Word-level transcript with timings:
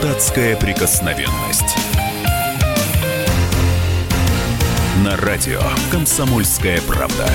Депутатская 0.00 0.56
прикосновенность. 0.56 1.76
На 5.04 5.14
радио 5.18 5.60
«Комсомольская 5.92 6.80
правда». 6.88 7.28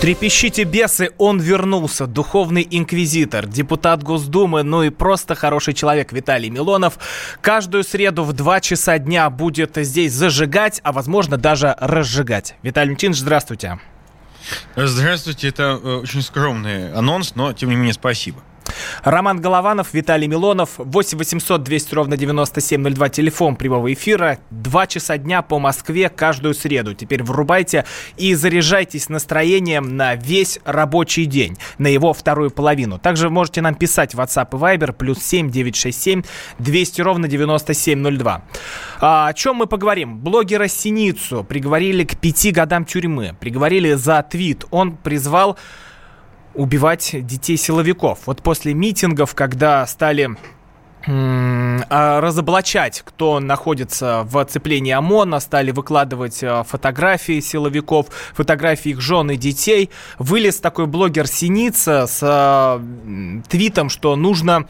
Трепещите 0.00 0.64
бесы, 0.64 1.10
он 1.18 1.40
вернулся, 1.40 2.06
духовный 2.06 2.66
инквизитор, 2.70 3.46
депутат 3.46 4.02
Госдумы, 4.02 4.62
ну 4.62 4.82
и 4.82 4.88
просто 4.88 5.34
хороший 5.34 5.74
человек 5.74 6.10
Виталий 6.10 6.48
Милонов. 6.48 6.98
Каждую 7.42 7.84
среду 7.84 8.24
в 8.24 8.32
2 8.32 8.60
часа 8.62 8.98
дня 8.98 9.28
будет 9.28 9.76
здесь 9.76 10.14
зажигать, 10.14 10.80
а 10.84 10.92
возможно 10.92 11.36
даже 11.36 11.76
разжигать. 11.78 12.54
Виталий 12.62 12.92
Митинович, 12.92 13.18
здравствуйте. 13.18 13.78
Здравствуйте, 14.74 15.48
это 15.48 15.78
э, 15.82 15.96
очень 15.96 16.22
скромный 16.22 16.90
анонс, 16.94 17.34
но 17.34 17.52
тем 17.52 17.68
не 17.68 17.76
менее 17.76 17.92
спасибо. 17.92 18.42
Роман 19.04 19.40
Голованов, 19.40 19.94
Виталий 19.94 20.28
Милонов, 20.28 20.70
8 20.76 21.18
800 21.18 21.62
200 21.62 21.94
ровно 21.94 22.16
9702, 22.16 23.08
телефон 23.08 23.56
прямого 23.56 23.92
эфира, 23.92 24.38
два 24.50 24.86
часа 24.86 25.18
дня 25.18 25.42
по 25.42 25.58
Москве 25.58 26.08
каждую 26.08 26.54
среду. 26.54 26.94
Теперь 26.94 27.22
врубайте 27.22 27.84
и 28.16 28.34
заряжайтесь 28.34 29.08
настроением 29.08 29.96
на 29.96 30.14
весь 30.14 30.58
рабочий 30.64 31.26
день, 31.26 31.56
на 31.78 31.88
его 31.88 32.12
вторую 32.12 32.50
половину. 32.50 32.98
Также 32.98 33.30
можете 33.30 33.60
нам 33.60 33.74
писать 33.74 34.14
в 34.14 34.20
WhatsApp 34.20 34.48
и 34.52 34.56
Viber, 34.56 34.92
плюс 34.92 35.18
7 35.18 35.50
967 35.50 36.22
200 36.58 37.00
ровно 37.00 37.28
9702. 37.28 38.42
А, 39.00 39.28
о 39.28 39.34
чем 39.34 39.56
мы 39.56 39.66
поговорим? 39.66 40.18
Блогера 40.18 40.68
Синицу 40.68 41.44
приговорили 41.44 42.04
к 42.04 42.16
пяти 42.16 42.50
годам 42.50 42.84
тюрьмы, 42.84 43.34
приговорили 43.40 43.94
за 43.94 44.22
твит. 44.22 44.64
Он 44.70 44.96
призвал 44.96 45.58
убивать 46.54 47.10
детей 47.26 47.56
силовиков. 47.56 48.20
Вот 48.26 48.42
после 48.42 48.74
митингов, 48.74 49.34
когда 49.34 49.86
стали 49.86 50.36
а, 51.04 52.20
разоблачать, 52.20 53.02
кто 53.04 53.40
находится 53.40 54.22
в 54.24 54.38
оцеплении 54.38 54.92
ОМОНа, 54.92 55.40
стали 55.40 55.70
выкладывать 55.70 56.42
а, 56.42 56.62
фотографии 56.62 57.40
силовиков, 57.40 58.06
фотографии 58.34 58.90
их 58.90 59.00
жен 59.00 59.30
и 59.30 59.36
детей. 59.36 59.90
Вылез 60.18 60.58
такой 60.60 60.86
блогер 60.86 61.26
Синица 61.26 62.06
с 62.06 62.20
э, 62.22 63.42
твитом, 63.48 63.88
что 63.88 64.14
нужно 64.16 64.66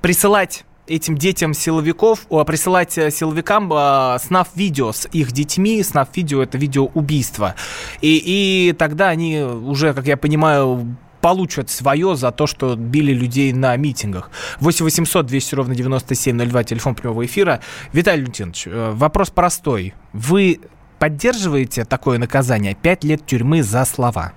присылать 0.00 0.64
этим 0.88 1.16
детям 1.16 1.52
силовиков, 1.52 2.26
присылать 2.46 2.92
силовикам 2.92 3.72
э, 3.72 4.18
снав 4.20 4.48
видео 4.54 4.92
с 4.92 5.08
их 5.12 5.32
детьми, 5.32 5.82
снав 5.82 6.08
видео 6.14 6.42
это 6.42 6.58
видео 6.58 6.86
убийства. 6.94 7.54
И, 8.00 8.22
и 8.24 8.72
тогда 8.72 9.08
они 9.08 9.40
уже, 9.40 9.94
как 9.94 10.06
я 10.06 10.16
понимаю, 10.16 10.96
получат 11.20 11.70
свое 11.70 12.16
за 12.16 12.30
то, 12.32 12.46
что 12.46 12.76
били 12.76 13.12
людей 13.12 13.52
на 13.52 13.76
митингах. 13.76 14.30
8 14.60 14.84
800 14.84 15.26
200 15.26 15.54
ровно 15.54 15.74
9702, 15.74 16.64
телефон 16.64 16.94
прямого 16.94 17.24
эфира. 17.24 17.60
Виталий 17.92 18.24
Лютинович, 18.24 18.66
э, 18.66 18.92
вопрос 18.92 19.30
простой. 19.30 19.94
Вы 20.12 20.60
поддерживаете 20.98 21.84
такое 21.84 22.18
наказание? 22.18 22.74
Пять 22.74 23.04
лет 23.04 23.26
тюрьмы 23.26 23.62
за 23.62 23.84
слова. 23.84 24.32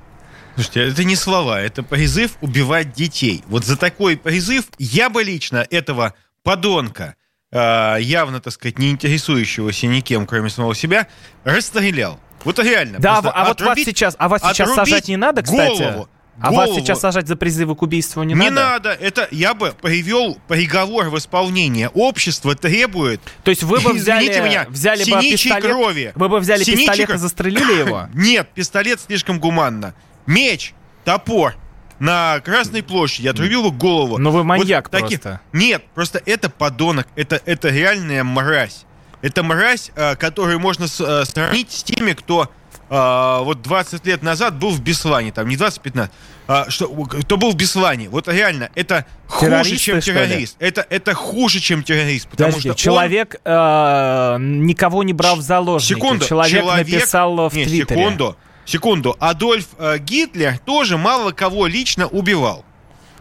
Слушайте, 0.56 0.90
это 0.90 1.04
не 1.04 1.16
слова, 1.16 1.62
это 1.62 1.84
призыв 1.84 2.32
убивать 2.42 2.94
детей. 2.94 3.44
Вот 3.48 3.64
за 3.64 3.78
такой 3.78 4.18
призыв 4.18 4.66
я 4.78 5.10
бы 5.10 5.24
лично 5.24 5.66
этого 5.70 6.14
подонка, 6.44 7.16
э, 7.52 7.98
явно, 8.02 8.42
так 8.42 8.54
сказать, 8.54 8.78
не 8.78 8.92
интересующегося 8.92 9.88
никем, 9.88 10.26
кроме 10.26 10.50
самого 10.50 10.76
себя, 10.76 11.08
расстрелял. 11.44 12.20
Вот 12.44 12.60
реально. 12.60 13.00
Да, 13.00 13.20
а 13.20 13.48
вот 13.48 13.62
вас 13.62 13.78
сейчас, 13.80 14.16
а 14.18 14.28
вас 14.28 14.42
сейчас 14.42 14.74
сажать 14.74 15.08
не 15.08 15.18
надо, 15.18 15.44
кстати? 15.44 15.82
Голову 15.82 16.10
а 16.42 16.50
голову. 16.50 16.74
вас 16.74 16.80
сейчас 16.80 17.00
сажать 17.00 17.28
за 17.28 17.36
призывы 17.36 17.76
к 17.76 17.82
убийству 17.82 18.24
не, 18.24 18.34
не 18.34 18.50
надо? 18.50 18.50
Не 18.50 18.56
надо. 18.56 18.90
Это 18.92 19.28
я 19.32 19.54
бы 19.54 19.74
привел 19.82 20.38
приговор 20.48 21.10
в 21.10 21.18
исполнение. 21.18 21.90
Общество 21.90 22.56
требует. 22.56 23.22
То 23.44 23.52
есть 23.52 23.64
вы 23.64 23.80
бы 23.80 23.94
взяли, 23.94 24.28
меня, 24.28 24.66
взяли 24.70 25.10
бы 25.10 25.20
пистолет, 25.22 25.64
крови. 25.64 26.12
Вы 26.16 26.30
бы 26.30 26.40
взяли 26.40 26.64
синичий 26.64 26.88
пистолет 26.88 27.10
и 27.10 27.18
застрелили 27.18 27.80
его? 27.80 28.08
Нет, 28.14 28.50
пистолет 28.54 29.00
слишком 29.02 29.40
гуманно. 29.40 29.94
Меч, 30.26 30.74
топор 31.04 31.56
на 32.00 32.40
Красной 32.40 32.82
площади, 32.82 33.28
отрубил 33.28 33.64
бы 33.64 33.72
голову. 33.72 34.18
Но 34.18 34.32
вы 34.32 34.44
маньяк 34.44 34.86
вот 34.86 34.92
таки... 34.92 35.18
просто. 35.18 35.42
Нет, 35.52 35.84
просто 35.94 36.22
это 36.26 36.50
подонок, 36.50 37.08
это, 37.16 37.42
это 37.46 37.70
реальная 37.70 38.24
мразь. 38.24 38.86
Это 39.22 39.44
мразь, 39.44 39.92
э, 39.96 40.16
которую 40.16 40.60
можно 40.60 40.86
э, 40.86 41.26
сравнить 41.26 41.72
с 41.72 41.84
теми, 41.84 42.14
кто 42.14 42.50
а, 42.90 43.42
вот 43.42 43.62
20 43.62 44.06
лет 44.06 44.24
назад 44.24 44.58
был 44.58 44.72
в 44.72 44.82
Беслане, 44.82 45.32
там 45.32 45.48
не 45.48 45.56
20-15, 45.56 46.10
а, 46.48 46.70
что, 46.70 46.88
кто 46.88 47.38
был 47.38 47.52
в 47.52 47.56
Беслане. 47.56 48.10
Вот 48.10 48.28
реально, 48.28 48.70
это 48.76 49.06
хуже, 49.28 49.78
чем 49.78 50.02
террорист. 50.02 50.56
Это, 50.60 50.86
это 50.90 51.14
хуже, 51.14 51.60
чем 51.60 51.84
террорист. 51.84 52.28
Потому 52.28 52.52
Подожди, 52.52 52.70
что 52.70 52.78
человек 52.78 53.36
он... 53.44 53.52
э, 53.52 54.38
никого 54.40 55.04
не 55.04 55.14
брал 55.14 55.36
в 55.36 55.42
заложники. 55.42 55.94
Секунду, 56.00 56.26
человек, 56.26 56.62
человек 56.62 56.88
написал 56.88 57.50
в 57.50 57.56
не, 57.56 57.66
Твиттере. 57.66 58.02
Секунду, 58.02 58.38
секунду. 58.66 59.16
Адольф 59.20 59.68
э, 59.78 60.00
Гитлер 60.00 60.58
тоже 60.60 60.98
мало 60.98 61.32
кого 61.32 61.68
лично 61.68 62.08
убивал. 62.08 62.66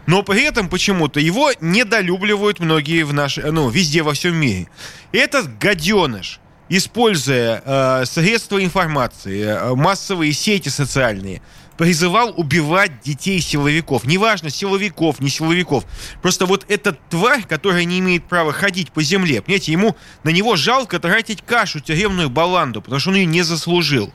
Но 0.07 0.23
при 0.23 0.45
этом 0.45 0.71
почему-то 0.71 1.21
его 1.21 1.51
недолюбливают 1.61 2.61
многие 2.61 3.03
в 3.03 3.13
наш, 3.13 3.37
ну, 3.37 3.69
везде 3.69 4.03
во 4.03 4.15
всем 4.15 4.37
мире. 4.37 4.69
Этот 5.13 5.59
гаденыш, 5.59 6.41
используя 6.69 7.63
э, 7.65 8.05
средства 8.07 8.63
информации, 8.63 9.45
э, 9.45 9.75
массовые 9.75 10.33
сети 10.33 10.69
социальные, 10.69 11.43
призывал 11.77 12.35
убивать 12.37 13.01
детей 13.03 13.41
силовиков. 13.41 14.05
Неважно, 14.05 14.51
силовиков, 14.51 15.21
не 15.21 15.31
силовиков. 15.31 15.85
Просто 16.21 16.45
вот 16.45 16.67
эта 16.69 16.93
тварь, 17.09 17.45
которая 17.45 17.85
не 17.85 18.01
имеет 18.01 18.25
права 18.25 18.53
ходить 18.53 18.91
по 18.91 19.03
земле, 19.03 19.41
понимаете, 19.41 19.73
ему 19.73 19.97
на 20.25 20.31
него 20.31 20.57
жалко 20.57 20.99
тратить 20.99 21.43
кашу, 21.43 21.81
тюремную 21.81 22.29
баланду, 22.29 22.83
потому 22.83 22.99
что 22.99 23.11
он 23.11 23.17
ее 23.17 23.27
не 23.27 23.43
заслужил. 23.43 24.13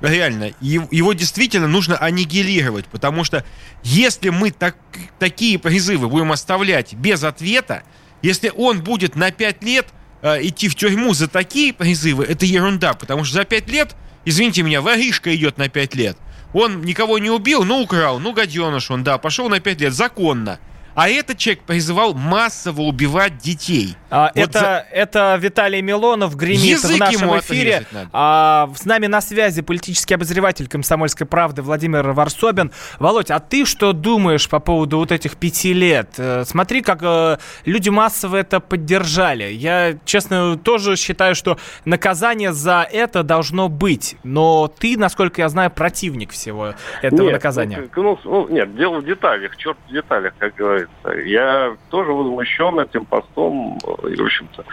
Реально, 0.00 0.52
его 0.60 1.12
действительно 1.12 1.68
нужно 1.68 1.96
аннигилировать, 1.96 2.86
потому 2.86 3.22
что 3.24 3.44
если 3.82 4.30
мы 4.30 4.50
так, 4.50 4.76
такие 5.18 5.58
призывы 5.58 6.08
будем 6.08 6.32
оставлять 6.32 6.94
без 6.94 7.22
ответа, 7.22 7.84
если 8.20 8.50
он 8.54 8.82
будет 8.82 9.14
на 9.14 9.30
5 9.30 9.62
лет 9.62 9.86
идти 10.24 10.68
в 10.68 10.74
тюрьму 10.74 11.12
за 11.14 11.28
такие 11.28 11.72
призывы, 11.72 12.24
это 12.24 12.46
ерунда, 12.46 12.94
потому 12.94 13.24
что 13.24 13.34
за 13.34 13.44
пять 13.44 13.68
лет, 13.68 13.94
извините 14.24 14.62
меня, 14.62 14.80
воришка 14.80 15.34
идет 15.34 15.58
на 15.58 15.68
пять 15.68 15.94
лет. 15.94 16.16
Он 16.54 16.82
никого 16.82 17.18
не 17.18 17.30
убил, 17.30 17.64
ну 17.64 17.82
украл, 17.82 18.18
ну 18.20 18.32
гаденыш 18.32 18.90
он, 18.90 19.04
да, 19.04 19.18
пошел 19.18 19.48
на 19.48 19.60
пять 19.60 19.80
лет, 19.80 19.92
законно. 19.92 20.58
А 20.94 21.08
этот 21.08 21.38
человек 21.38 21.64
призывал 21.64 22.14
массово 22.14 22.82
убивать 22.82 23.38
детей. 23.38 23.96
А, 24.10 24.30
вот 24.34 24.48
это, 24.48 24.58
за... 24.58 24.86
это 24.92 25.36
Виталий 25.40 25.82
Милонов 25.82 26.36
гремит 26.36 26.60
Язык 26.60 26.96
в 26.96 27.00
нашем 27.00 27.38
эфире. 27.40 27.84
А, 28.12 28.70
с 28.76 28.84
нами 28.84 29.06
на 29.06 29.20
связи 29.20 29.62
политический 29.62 30.14
обозреватель 30.14 30.68
комсомольской 30.68 31.26
правды 31.26 31.62
Владимир 31.62 32.12
Варсобин. 32.12 32.70
Володь, 33.00 33.30
а 33.32 33.40
ты 33.40 33.64
что 33.64 33.92
думаешь 33.92 34.48
по 34.48 34.60
поводу 34.60 34.98
вот 34.98 35.10
этих 35.10 35.36
пяти 35.36 35.72
лет? 35.72 36.10
Э, 36.18 36.44
смотри, 36.44 36.80
как 36.80 37.00
э, 37.02 37.38
люди 37.64 37.88
массово 37.88 38.36
это 38.36 38.60
поддержали. 38.60 39.50
Я, 39.52 39.96
честно, 40.04 40.56
тоже 40.56 40.96
считаю, 40.96 41.34
что 41.34 41.58
наказание 41.84 42.52
за 42.52 42.86
это 42.88 43.24
должно 43.24 43.68
быть. 43.68 44.16
Но 44.22 44.68
ты, 44.68 44.96
насколько 44.96 45.42
я 45.42 45.48
знаю, 45.48 45.72
противник 45.72 46.30
всего 46.30 46.74
этого 47.02 47.22
нет, 47.22 47.32
наказания. 47.32 47.88
Ну, 47.96 48.18
ну, 48.24 48.48
нет, 48.48 48.76
дело 48.76 49.00
в 49.00 49.04
деталях, 49.04 49.56
черт 49.56 49.76
в 49.88 49.92
деталях, 49.92 50.34
как 50.38 50.54
говорится 50.54 50.83
нравится. 50.84 51.28
Я 51.28 51.76
тоже 51.90 52.12
возмущен 52.12 52.78
этим 52.80 53.04
постом. 53.04 53.78
И, 54.08 54.16
в 54.16 54.24
общем-то, 54.24 54.64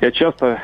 я 0.00 0.10
часто 0.10 0.60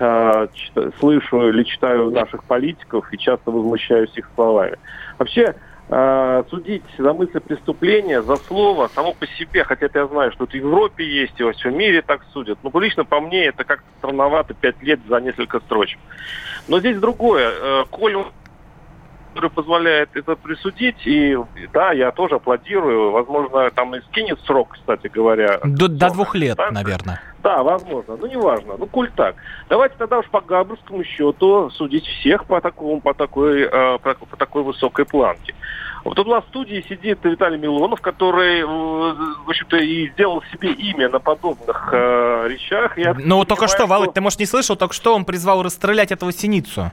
э, 0.00 0.48
читаю, 0.54 0.92
слышу 0.98 1.48
или 1.48 1.62
читаю 1.64 2.10
наших 2.10 2.44
политиков 2.44 3.12
и 3.12 3.18
часто 3.18 3.50
возмущаюсь 3.50 4.10
их 4.16 4.28
словами. 4.34 4.76
Вообще, 5.18 5.54
э, 5.88 6.44
судить 6.50 6.84
за 6.98 7.12
мысль 7.12 7.40
преступления, 7.40 8.22
за 8.22 8.36
слово 8.36 8.88
само 8.94 9.14
по 9.14 9.26
себе, 9.26 9.64
хотя 9.64 9.88
я 9.92 10.06
знаю, 10.06 10.32
что 10.32 10.44
это 10.44 10.52
в 10.52 10.56
Европе 10.56 11.04
есть, 11.04 11.38
и 11.38 11.44
во 11.44 11.52
всем 11.52 11.76
мире 11.76 12.02
так 12.02 12.22
судят. 12.32 12.58
Но 12.62 12.80
лично 12.80 13.04
по 13.04 13.20
мне 13.20 13.46
это 13.46 13.64
как-то 13.64 13.86
странновато, 13.98 14.54
пять 14.54 14.82
лет 14.82 15.00
за 15.08 15.20
несколько 15.20 15.60
строчек. 15.60 15.98
Но 16.68 16.80
здесь 16.80 16.98
другое. 16.98 17.50
Э, 17.50 17.84
коль 17.90 18.16
который 19.34 19.50
позволяет 19.50 20.10
это 20.14 20.36
присудить. 20.36 21.06
И 21.06 21.36
да, 21.72 21.92
я 21.92 22.12
тоже 22.12 22.36
аплодирую. 22.36 23.10
Возможно, 23.10 23.70
там 23.72 23.94
и 23.96 24.00
скинет 24.02 24.38
срок, 24.46 24.74
кстати 24.74 25.08
говоря. 25.08 25.58
До, 25.64 25.88
до 25.88 26.10
двух 26.10 26.36
лет, 26.36 26.56
да? 26.56 26.70
наверное. 26.70 27.20
Да, 27.42 27.62
возможно. 27.62 28.16
Ну, 28.16 28.26
неважно. 28.26 28.74
Ну, 28.78 28.86
коль 28.86 29.10
так. 29.10 29.34
Давайте 29.68 29.96
тогда 29.98 30.20
уж 30.20 30.26
по 30.30 30.40
габрскому 30.40 31.02
счету 31.04 31.68
судить 31.70 32.06
всех 32.06 32.46
по, 32.46 32.60
такому, 32.60 33.00
по, 33.00 33.12
такой, 33.12 33.62
э, 33.62 33.98
по, 33.98 34.14
по 34.14 34.36
такой 34.36 34.62
высокой 34.62 35.04
планке. 35.04 35.54
Вот 36.04 36.18
у 36.18 36.24
нас 36.24 36.44
в 36.44 36.48
студии 36.48 36.84
сидит 36.88 37.18
Виталий 37.24 37.58
Милонов, 37.58 38.00
который, 38.00 38.60
э, 38.60 38.64
в 38.64 39.48
общем-то, 39.48 39.76
и 39.78 40.10
сделал 40.10 40.42
себе 40.52 40.72
имя 40.72 41.08
на 41.08 41.18
подобных 41.18 41.90
э, 41.92 42.46
речах. 42.48 42.96
Я 42.96 43.14
ну, 43.18 43.44
только 43.44 43.66
что, 43.66 43.78
что, 43.78 43.86
Володь, 43.86 44.14
ты, 44.14 44.20
может, 44.20 44.38
не 44.38 44.46
слышал, 44.46 44.76
только 44.76 44.94
что 44.94 45.14
он 45.14 45.24
призвал 45.24 45.62
расстрелять 45.62 46.12
этого 46.12 46.32
синицу. 46.32 46.92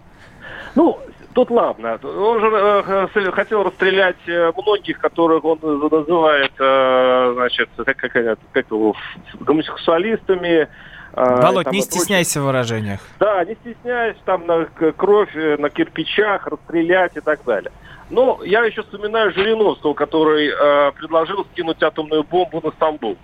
Ну, 0.75 0.99
Тут 1.33 1.49
ладно. 1.49 1.99
Он 2.03 2.39
же 2.39 2.47
э, 2.47 3.31
хотел 3.31 3.63
расстрелять 3.63 4.17
э, 4.27 4.51
многих, 4.57 4.99
которых 4.99 5.45
он 5.45 5.59
называет, 5.61 6.51
э, 6.59 7.31
значит, 7.35 7.69
как, 7.77 7.97
как, 7.97 8.39
как 8.51 8.65
его, 8.69 8.95
гомосексуалистами. 9.39 10.67
Э, 11.13 11.41
Володь, 11.41 11.65
там, 11.65 11.73
не 11.73 11.81
стесняйся 11.81 12.41
в 12.41 12.45
выражениях. 12.45 12.99
Да, 13.19 13.43
не 13.45 13.55
стесняйся, 13.55 14.19
там 14.25 14.45
на 14.45 14.65
кровь 14.65 15.35
э, 15.35 15.57
на 15.57 15.69
кирпичах 15.69 16.47
расстрелять 16.47 17.15
и 17.15 17.21
так 17.21 17.43
далее. 17.45 17.71
Но 18.09 18.41
я 18.43 18.65
еще 18.65 18.83
вспоминаю 18.83 19.31
Жириновского, 19.31 19.93
который 19.93 20.49
э, 20.49 20.91
предложил 20.91 21.45
скинуть 21.53 21.81
атомную 21.81 22.23
бомбу 22.23 22.59
на 22.61 22.71
Стамбул. 22.71 23.17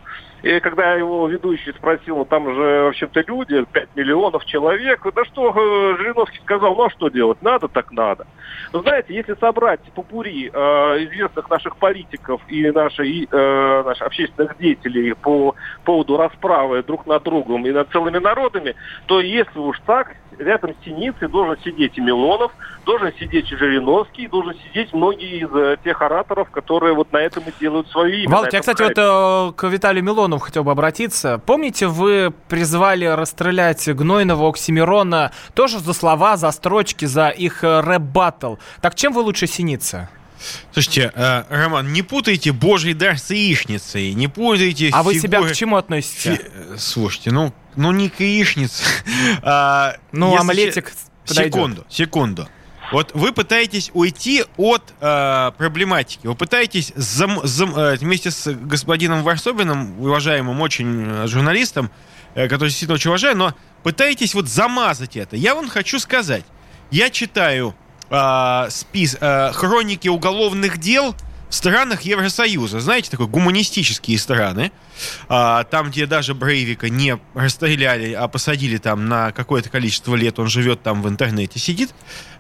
И 0.44 0.60
когда 0.60 0.94
его 0.94 1.28
ведущий 1.28 1.72
спросил, 1.72 2.18
ну 2.18 2.26
там 2.26 2.54
же, 2.54 2.84
в 2.84 2.88
общем-то, 2.90 3.24
люди, 3.28 3.66
5 3.72 3.90
миллионов 3.96 4.46
человек, 4.46 5.02
да 5.16 5.26
что, 5.26 5.50
э, 5.50 5.98
Жириновский 5.98 6.40
сказал, 6.40 6.76
ну 6.76 6.86
а 6.86 6.90
что 6.92 7.10
делать, 7.10 7.42
надо 7.42 7.68
так 7.68 7.92
надо. 7.92 8.28
Вы 8.72 8.82
знаете, 8.82 9.16
если 9.16 9.36
собрать 9.36 9.80
попурри 9.96 10.52
э, 10.54 10.60
известных 11.06 11.50
наших 11.50 11.78
политиков 11.78 12.42
и 12.48 12.70
наших, 12.70 13.06
э, 13.06 13.84
наших 13.84 14.08
общественных 14.08 14.58
деятелей 14.58 15.14
по 15.14 15.56
поводу 15.84 16.18
расправы 16.18 16.84
друг 16.84 17.08
над 17.08 17.24
другом 17.24 17.66
и 17.66 17.72
над 17.72 17.90
целыми 17.90 18.20
народами, 18.20 18.76
то 19.08 19.20
если 19.20 19.58
уж 19.60 19.80
так, 19.86 20.16
рядом 20.38 20.74
с 20.74 20.86
Синицей 20.86 21.28
должен 21.28 21.58
сидеть 21.64 21.98
и 21.98 22.02
Милонов, 22.02 22.52
должен 22.86 23.12
сидеть 23.20 23.52
и 23.52 23.56
Жириновский, 23.56 24.28
должен 24.28 24.56
сидеть 24.68 24.94
многие 24.94 25.44
из 25.44 25.54
э, 25.54 25.78
тех 25.84 26.02
ораторов, 26.02 26.50
которые 26.52 26.94
вот 26.94 27.12
на 27.12 27.18
этом 27.18 27.44
и 27.44 27.54
делают 27.60 27.88
свое 27.90 28.24
имя. 28.24 28.36
Володь, 28.36 28.54
я, 28.54 28.60
кстати, 28.60 28.82
вот 28.82 28.98
э, 28.98 29.54
к 29.56 29.68
Виталию 29.68 30.04
Милонову 30.04 30.27
хотел 30.40 30.64
бы 30.64 30.72
обратиться. 30.72 31.42
Помните, 31.46 31.88
вы 31.88 32.34
призвали 32.50 33.06
расстрелять 33.06 33.88
Гнойного, 33.88 34.50
Оксимирона 34.50 35.32
тоже 35.54 35.80
за 35.80 35.94
слова, 35.94 36.38
за 36.38 36.52
строчки, 36.52 37.06
за 37.06 37.30
их 37.30 37.64
э, 37.64 37.80
рэп-баттл. 37.80 38.56
Так 38.82 38.96
чем 38.96 39.14
вы 39.14 39.22
лучше 39.22 39.48
Синица? 39.48 40.10
Слушайте, 40.72 41.12
э, 41.16 41.44
Роман, 41.50 41.92
не 41.94 42.02
путайте 42.02 42.52
божий 42.52 42.94
дар 42.94 43.18
с 43.18 43.32
яичницей, 43.32 44.14
не 44.14 44.28
путайте... 44.28 44.90
А 44.94 45.00
фигуры... 45.00 45.04
вы 45.04 45.20
себя 45.20 45.42
к 45.42 45.52
чему 45.54 45.78
относите? 45.78 46.36
Фи... 46.36 46.78
Слушайте, 46.78 47.32
ну, 47.32 47.54
ну 47.76 47.92
не 47.92 48.10
к 48.10 48.20
яичнице. 48.20 48.84
а, 49.42 49.96
ну, 50.12 50.38
омлетик 50.38 50.94
подойдет. 51.26 51.54
Секунду, 51.54 51.86
секунду. 51.90 52.48
Вот 52.92 53.12
вы 53.14 53.34
пытаетесь 53.34 53.92
уйти 53.94 54.46
от 54.56 54.94
э, 55.02 55.52
проблематики. 55.58 56.26
Вы 56.26 56.36
пытаетесь 56.36 56.94
зам, 56.96 57.42
зам, 57.44 57.78
э, 57.78 57.98
вместе 57.98 58.32
с 58.32 58.54
господином 58.54 59.24
Варсобиным, 59.24 60.00
уважаемым 60.00 60.62
очень 60.62 61.06
э, 61.06 61.28
журналистом, 61.28 61.92
э, 62.34 62.48
который 62.48 62.70
действительно 62.70 62.96
очень 62.96 63.10
уважаю, 63.10 63.36
но 63.36 63.54
пытаетесь 63.84 64.34
вот 64.34 64.48
замазать 64.48 65.18
это. 65.18 65.36
Я 65.36 65.54
вам 65.54 65.68
хочу 65.68 66.00
сказать. 66.00 66.46
Я 66.90 67.10
читаю 67.10 67.76
э, 68.10 68.68
спис, 68.70 69.18
э, 69.20 69.52
хроники 69.52 70.08
уголовных 70.08 70.78
дел 70.78 71.14
странах 71.50 72.02
Евросоюза. 72.02 72.80
Знаете, 72.80 73.10
такой 73.12 73.28
гуманистические 73.28 74.18
страны. 74.18 74.72
А, 75.30 75.64
там, 75.66 75.90
где 75.90 76.06
даже 76.06 76.34
Брейвика 76.34 76.90
не 76.90 77.18
расстреляли, 77.34 78.14
а 78.14 78.28
посадили 78.28 78.78
там 78.78 79.08
на 79.08 79.32
какое-то 79.32 79.70
количество 79.70 80.16
лет, 80.16 80.40
он 80.40 80.48
живет 80.48 80.84
там 80.84 81.02
в 81.02 81.10
интернете, 81.10 81.60
сидит. 81.60 81.94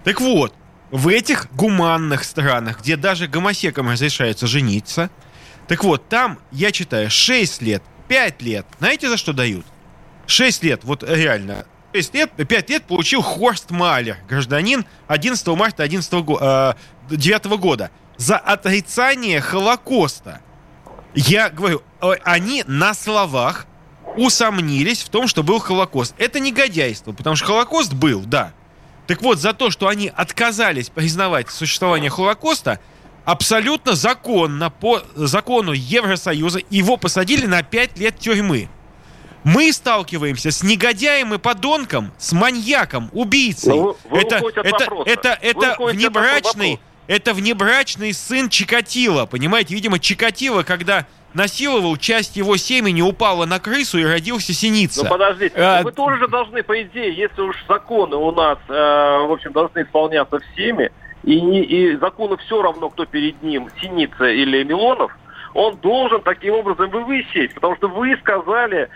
Так 0.03 0.21
вот, 0.21 0.53
в 0.91 1.07
этих 1.07 1.51
гуманных 1.53 2.23
странах, 2.23 2.79
где 2.81 2.95
даже 2.95 3.27
гомосекам 3.27 3.89
разрешается 3.89 4.47
жениться, 4.47 5.09
так 5.67 5.83
вот, 5.83 6.07
там, 6.07 6.39
я 6.51 6.71
читаю, 6.71 7.09
6 7.09 7.61
лет, 7.61 7.83
5 8.07 8.41
лет. 8.41 8.65
Знаете, 8.79 9.09
за 9.09 9.17
что 9.17 9.33
дают? 9.33 9.65
6 10.27 10.63
лет, 10.63 10.83
вот 10.83 11.03
реально, 11.03 11.65
6 11.93 12.13
лет, 12.13 12.31
5 12.35 12.69
лет 12.69 12.83
получил 12.85 13.21
Хорст 13.21 13.71
Малер, 13.71 14.17
гражданин 14.29 14.85
11 15.07 15.47
марта 15.47 15.83
11 15.83 16.13
э, 16.13 16.73
9 17.09 17.45
года 17.59 17.91
за 18.17 18.37
отрицание 18.37 19.41
Холокоста. 19.41 20.41
Я 21.13 21.49
говорю, 21.49 21.81
они 22.23 22.63
на 22.67 22.93
словах 22.93 23.65
усомнились 24.15 25.01
в 25.01 25.09
том, 25.09 25.27
что 25.27 25.43
был 25.43 25.59
Холокост. 25.59 26.13
Это 26.17 26.39
негодяйство, 26.39 27.11
потому 27.11 27.35
что 27.35 27.45
Холокост 27.45 27.93
был, 27.93 28.21
да. 28.21 28.53
Так 29.05 29.21
вот, 29.21 29.39
за 29.39 29.53
то, 29.53 29.71
что 29.71 29.87
они 29.87 30.11
отказались 30.13 30.89
признавать 30.89 31.49
существование 31.49 32.09
Холокоста, 32.09 32.79
абсолютно 33.23 33.93
законно, 33.93 34.69
по 34.69 35.01
закону 35.15 35.71
Евросоюза, 35.71 36.59
его 36.69 36.97
посадили 36.97 37.45
на 37.45 37.63
5 37.63 37.97
лет 37.97 38.19
тюрьмы. 38.19 38.69
Мы 39.43 39.71
сталкиваемся 39.71 40.51
с 40.51 40.61
негодяем 40.61 41.33
и 41.33 41.37
подонком, 41.37 42.11
с 42.17 42.33
маньяком, 42.33 43.09
убийцей. 43.13 43.79
Вы, 43.79 43.95
вы 44.09 44.19
это, 44.19 44.41
это, 44.61 44.87
это, 45.05 45.37
это 45.41 45.75
внебрачный, 45.79 46.81
это 47.07 47.33
внебрачный 47.33 48.13
сын 48.13 48.49
Чикатила. 48.49 49.25
Понимаете, 49.25 49.73
видимо, 49.73 49.99
Чикатило, 49.99 50.63
когда 50.63 51.05
насиловал, 51.33 51.97
часть 51.97 52.35
его 52.35 52.57
семени 52.57 53.01
упала 53.01 53.45
на 53.45 53.59
крысу 53.59 53.97
и 53.99 54.03
родился 54.03 54.53
синица. 54.53 55.03
Ну 55.03 55.09
подождите, 55.09 55.55
а... 55.57 55.83
вы 55.83 55.91
тоже 55.91 56.17
же 56.17 56.27
должны, 56.27 56.63
по 56.63 56.81
идее, 56.81 57.13
если 57.13 57.41
уж 57.41 57.55
законы 57.67 58.15
у 58.15 58.31
нас, 58.31 58.57
э, 58.67 58.73
в 58.73 59.31
общем, 59.31 59.51
должны 59.51 59.83
исполняться 59.83 60.39
всеми, 60.39 60.91
и, 61.23 61.41
не, 61.41 61.61
и 61.63 61.95
закону 61.97 62.37
все 62.37 62.61
равно, 62.61 62.89
кто 62.89 63.05
перед 63.05 63.41
ним, 63.43 63.69
синица 63.81 64.25
или 64.25 64.63
Милонов, 64.63 65.11
он 65.53 65.77
должен 65.77 66.21
таким 66.21 66.55
образом 66.55 66.89
вывесить, 66.89 67.53
потому 67.53 67.75
что 67.75 67.87
вы 67.87 68.15
сказали, 68.17 68.89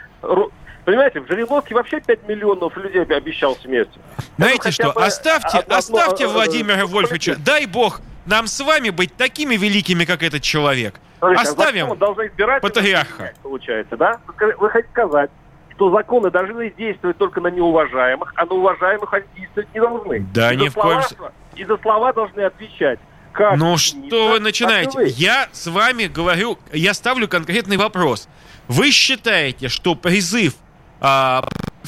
Понимаете, 0.86 1.20
в 1.22 1.28
Жириновске 1.28 1.76
вообще 1.76 2.00
5 2.00 2.28
миллионов 2.28 2.76
людей 2.78 3.04
обещал 3.04 3.56
смерть. 3.58 3.92
Знаете 4.38 4.72
что, 4.72 4.92
оставьте, 4.92 5.60
одно, 5.60 5.78
оставьте 5.78 6.26
одно, 6.26 6.36
Владимира 6.36 6.86
Вольфовича, 6.86 7.36
дай 7.38 7.66
бог 7.66 8.02
нам 8.26 8.48
с 8.48 8.60
вами 8.64 8.90
быть 8.90 9.16
такими 9.16 9.56
великими, 9.56 10.06
как 10.06 10.24
этот 10.24 10.42
человек. 10.42 10.96
Смотрите, 11.20 11.42
а 11.42 11.44
Оставим 11.44 12.60
патриарха. 12.62 13.34
Получается, 13.44 13.96
да? 13.96 14.20
Вы 14.58 14.70
хотите 14.70 14.92
сказать, 14.92 15.30
что 15.76 15.92
законы 15.92 16.32
должны 16.32 16.72
действовать 16.72 17.18
только 17.18 17.42
на 17.42 17.48
неуважаемых, 17.48 18.34
а 18.36 18.46
на 18.46 18.54
уважаемых 18.54 19.14
они 19.14 19.26
действовать 19.36 19.70
не 19.74 19.80
должны. 19.80 20.20
Да, 20.34 20.56
ни 20.56 20.68
в 20.68 20.74
коем 20.74 21.02
случае. 21.04 21.32
И 21.56 21.66
за 21.66 21.78
слова 21.78 22.12
должны 22.14 22.42
отвечать. 22.42 23.00
Как 23.34 23.58
ну 23.58 23.78
что 23.78 24.30
вы 24.30 24.40
начинаете? 24.40 24.98
Вы? 24.98 25.08
Я 25.08 25.48
с 25.52 25.68
вами 25.68 26.06
говорю, 26.06 26.58
я 26.74 26.94
ставлю 26.94 27.28
конкретный 27.28 27.78
вопрос. 27.78 28.28
Вы 28.68 28.92
считаете, 28.92 29.70
что 29.70 29.96
призыв 29.96 30.54
а, 31.02 31.44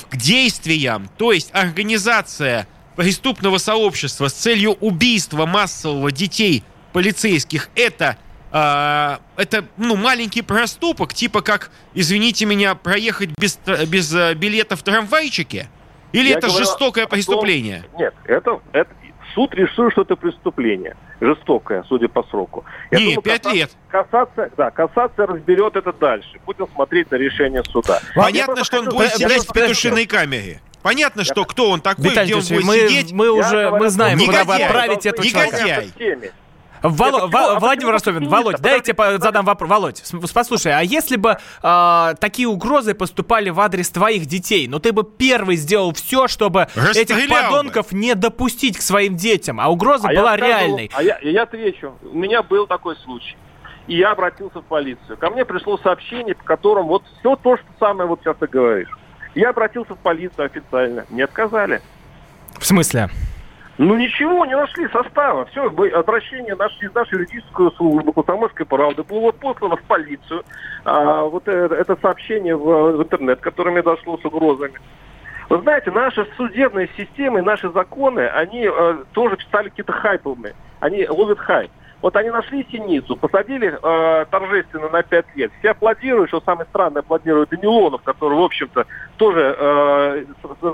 к 0.09 0.17
действиям, 0.17 1.07
то 1.17 1.31
есть 1.31 1.51
организация 1.53 2.67
преступного 2.95 3.57
сообщества 3.57 4.27
с 4.27 4.33
целью 4.33 4.71
убийства 4.73 5.45
массового 5.45 6.11
детей 6.11 6.63
полицейских, 6.91 7.69
это 7.75 8.17
а, 8.51 9.19
это 9.35 9.65
ну, 9.77 9.95
маленький 9.95 10.41
проступок, 10.41 11.13
типа 11.13 11.41
как, 11.41 11.71
извините 11.93 12.45
меня, 12.45 12.75
проехать 12.75 13.31
без, 13.37 13.59
без 13.87 14.13
э, 14.13 14.35
билета 14.35 14.75
в 14.75 14.83
трамвайчике? 14.83 15.69
Или 16.11 16.29
Я 16.29 16.37
это 16.37 16.49
жестокое 16.49 17.07
преступление? 17.07 17.83
Том, 17.91 18.01
нет, 18.01 18.13
это, 18.25 18.61
это 18.71 18.91
суд 19.33 19.53
решил, 19.55 19.89
что 19.91 20.03
это 20.03 20.15
преступление. 20.15 20.95
Жестокое, 21.23 21.83
судя 21.87 22.09
по 22.09 22.21
сроку. 22.23 22.65
Я 22.91 22.97
Не, 22.99 23.05
думаю, 23.05 23.21
пять 23.21 23.45
лет. 23.45 23.71
Касаться, 23.87 24.49
да, 24.57 24.71
касаться 24.71 25.25
разберет 25.25 25.73
это 25.77 25.93
дальше. 25.93 26.37
Будем 26.45 26.67
смотреть 26.75 27.09
на 27.11 27.15
решение 27.15 27.63
суда. 27.63 28.01
Понятно, 28.13 28.65
что 28.65 28.79
он 28.79 28.89
будет 28.89 29.13
сидеть 29.13 29.47
в 29.47 29.53
петушиной 29.53 30.05
камере. 30.05 30.59
Понятно, 30.81 31.23
что 31.23 31.45
кто 31.45 31.69
он 31.69 31.79
такой, 31.79 32.09
Виталий 32.09 32.33
где 32.33 32.35
он 32.35 32.41
будет 32.41 32.65
мы, 32.65 32.75
сидеть. 32.75 33.11
Мы 33.13 33.31
уже 33.31 33.69
мы 33.71 33.89
знаем, 33.89 34.19
куда 34.19 34.43
вы 34.43 34.55
отправите 34.55 35.09
этого 35.09 35.25
негодяй. 35.25 35.91
человека. 35.93 36.33
Вол... 36.83 37.27
Вол... 37.29 37.59
Владимир 37.59 37.93
Ростовин, 37.93 38.27
Володь, 38.27 38.59
дайте 38.59 38.93
задам 39.17 39.45
вопрос. 39.45 39.69
Володь, 39.69 40.03
послушай, 40.33 40.73
а 40.73 40.81
если 40.81 41.15
бы 41.15 41.37
э, 41.63 42.13
такие 42.19 42.47
угрозы 42.47 42.93
поступали 42.93 43.49
в 43.49 43.59
адрес 43.61 43.89
твоих 43.89 44.25
детей, 44.25 44.67
но 44.67 44.73
ну 44.73 44.79
ты 44.79 44.91
бы 44.91 45.03
первый 45.03 45.55
сделал 45.55 45.93
все, 45.93 46.27
чтобы 46.27 46.67
Расстрелял 46.75 47.01
этих 47.01 47.29
подонков 47.29 47.91
бы. 47.91 47.97
не 47.97 48.15
допустить 48.15 48.77
к 48.77 48.81
своим 48.81 49.15
детям, 49.15 49.61
а 49.61 49.69
угроза 49.69 50.09
а 50.09 50.13
была 50.13 50.31
я 50.31 50.37
реальной. 50.37 50.91
а 50.93 51.01
я, 51.01 51.17
я 51.21 51.43
отвечу. 51.43 51.93
У 52.01 52.17
меня 52.17 52.43
был 52.43 52.67
такой 52.67 52.97
случай. 52.97 53.37
И 53.87 53.97
я 53.97 54.11
обратился 54.11 54.59
в 54.59 54.65
полицию. 54.65 55.17
Ко 55.17 55.29
мне 55.29 55.45
пришло 55.45 55.77
сообщение, 55.77 56.35
по 56.35 56.43
которому 56.43 56.89
вот 56.89 57.03
все 57.19 57.35
то, 57.37 57.57
что 57.57 57.65
самое 57.79 58.07
вот 58.07 58.19
сейчас 58.21 58.35
ты 58.37 58.47
говоришь. 58.47 58.89
Я 59.35 59.49
обратился 59.49 59.95
в 59.95 59.99
полицию 59.99 60.45
официально. 60.45 61.05
Не 61.09 61.21
отказали. 61.21 61.81
В 62.59 62.65
смысле? 62.65 63.09
Ну 63.77 63.95
ничего, 63.95 64.45
не 64.45 64.55
нашли 64.55 64.87
состава. 64.89 65.45
Все, 65.45 65.65
обращение 65.65 66.55
нашли 66.55 66.87
из 66.87 66.93
нашей 66.93 67.15
юридическую 67.15 67.71
службу 67.71 68.13
Комсомольской 68.13 68.65
правды 68.65 69.03
было 69.03 69.31
послано 69.31 69.77
в 69.77 69.83
полицию. 69.83 70.43
А, 70.85 71.23
вот 71.23 71.47
это, 71.47 71.73
это 71.73 71.97
сообщение 71.99 72.55
в, 72.55 72.97
в 72.97 73.01
интернет, 73.01 73.39
которое 73.39 73.71
мне 73.71 73.81
дошло 73.81 74.17
с 74.17 74.25
угрозами. 74.25 74.79
Вы 75.49 75.61
знаете, 75.61 75.91
наши 75.91 76.27
судебные 76.37 76.87
системы, 76.95 77.41
наши 77.41 77.69
законы, 77.71 78.27
они 78.27 78.67
э, 78.71 78.97
тоже 79.11 79.37
стали 79.47 79.69
какие-то 79.69 79.91
хайповыми. 79.91 80.53
Они 80.79 81.07
ловят 81.07 81.39
хайп. 81.39 81.71
Вот 82.01 82.15
они 82.15 82.29
нашли 82.29 82.67
синицу, 82.69 83.15
посадили 83.15 83.79
э, 83.81 84.25
торжественно 84.29 84.89
на 84.89 85.03
пять 85.03 85.25
лет. 85.35 85.51
Все 85.59 85.71
аплодируют, 85.71 86.29
что 86.29 86.41
самое 86.41 86.67
странное, 86.69 87.01
аплодируют 87.01 87.53
и 87.53 87.57
Милонов, 87.57 88.01
который, 88.03 88.37
в 88.37 88.41
общем-то, 88.41 88.85
тоже 89.17 89.55
э, 89.57 90.25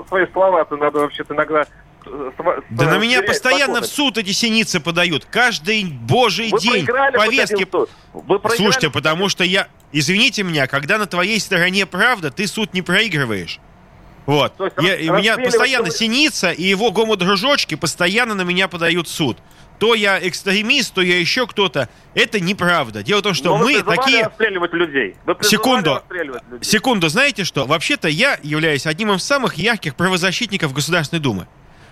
свои 0.08 0.26
слова-то 0.32 0.76
надо 0.76 0.98
вообще-то 0.98 1.34
иногда 1.34 1.64
Да 2.70 2.86
на 2.86 2.98
меня 2.98 3.22
постоянно 3.22 3.80
в 3.80 3.84
законами. 3.86 3.90
суд 3.90 4.18
эти 4.18 4.30
синицы 4.32 4.80
подают. 4.80 5.24
Каждый 5.26 5.84
божий 5.84 6.50
Вы 6.50 6.60
день 6.60 6.86
повестки. 6.86 7.66
Вы 8.12 8.38
проиграли 8.38 8.56
Слушайте, 8.56 8.90
потому 8.90 9.28
что 9.28 9.44
я... 9.44 9.68
Извините 9.92 10.42
меня, 10.42 10.66
когда 10.66 10.98
на 10.98 11.06
твоей 11.06 11.40
стороне 11.40 11.86
правда, 11.86 12.30
ты 12.30 12.46
суд 12.46 12.72
не 12.74 12.82
проигрываешь. 12.82 13.58
Вот. 14.26 14.56
То 14.56 14.66
есть 14.66 14.76
Я- 14.80 15.12
у 15.12 15.16
меня 15.16 15.36
постоянно 15.36 15.86
человека- 15.90 15.90
Синица 15.98 16.50
и 16.52 16.62
его 16.62 16.90
гомо-дружочки 16.92 17.74
постоянно 17.74 18.34
на 18.34 18.42
меня 18.42 18.68
подают 18.68 19.08
в 19.08 19.10
суд. 19.10 19.38
То 19.78 19.94
я 19.94 20.18
экстремист, 20.28 20.92
то 20.92 21.00
я 21.00 21.18
еще 21.18 21.46
кто-то. 21.46 21.88
Это 22.14 22.38
неправда. 22.38 23.02
Дело 23.02 23.20
в 23.20 23.22
том, 23.22 23.34
что 23.34 23.56
Но 23.56 23.64
вы 23.64 23.82
мы 23.82 23.96
такие... 23.96 24.24
расстреливать 24.24 24.72
людей. 24.74 25.16
Вы 25.24 25.36
Секунду. 25.40 25.94
расстреливать 25.94 26.42
людей. 26.50 26.64
Секунду, 26.70 27.08
знаете 27.08 27.44
что? 27.44 27.66
Вообще-то 27.66 28.06
я 28.08 28.38
являюсь 28.42 28.86
одним 28.86 29.12
из 29.12 29.24
самых 29.24 29.54
ярких 29.54 29.96
правозащитников 29.96 30.74
Государственной 30.74 31.20
Думы. 31.20 31.48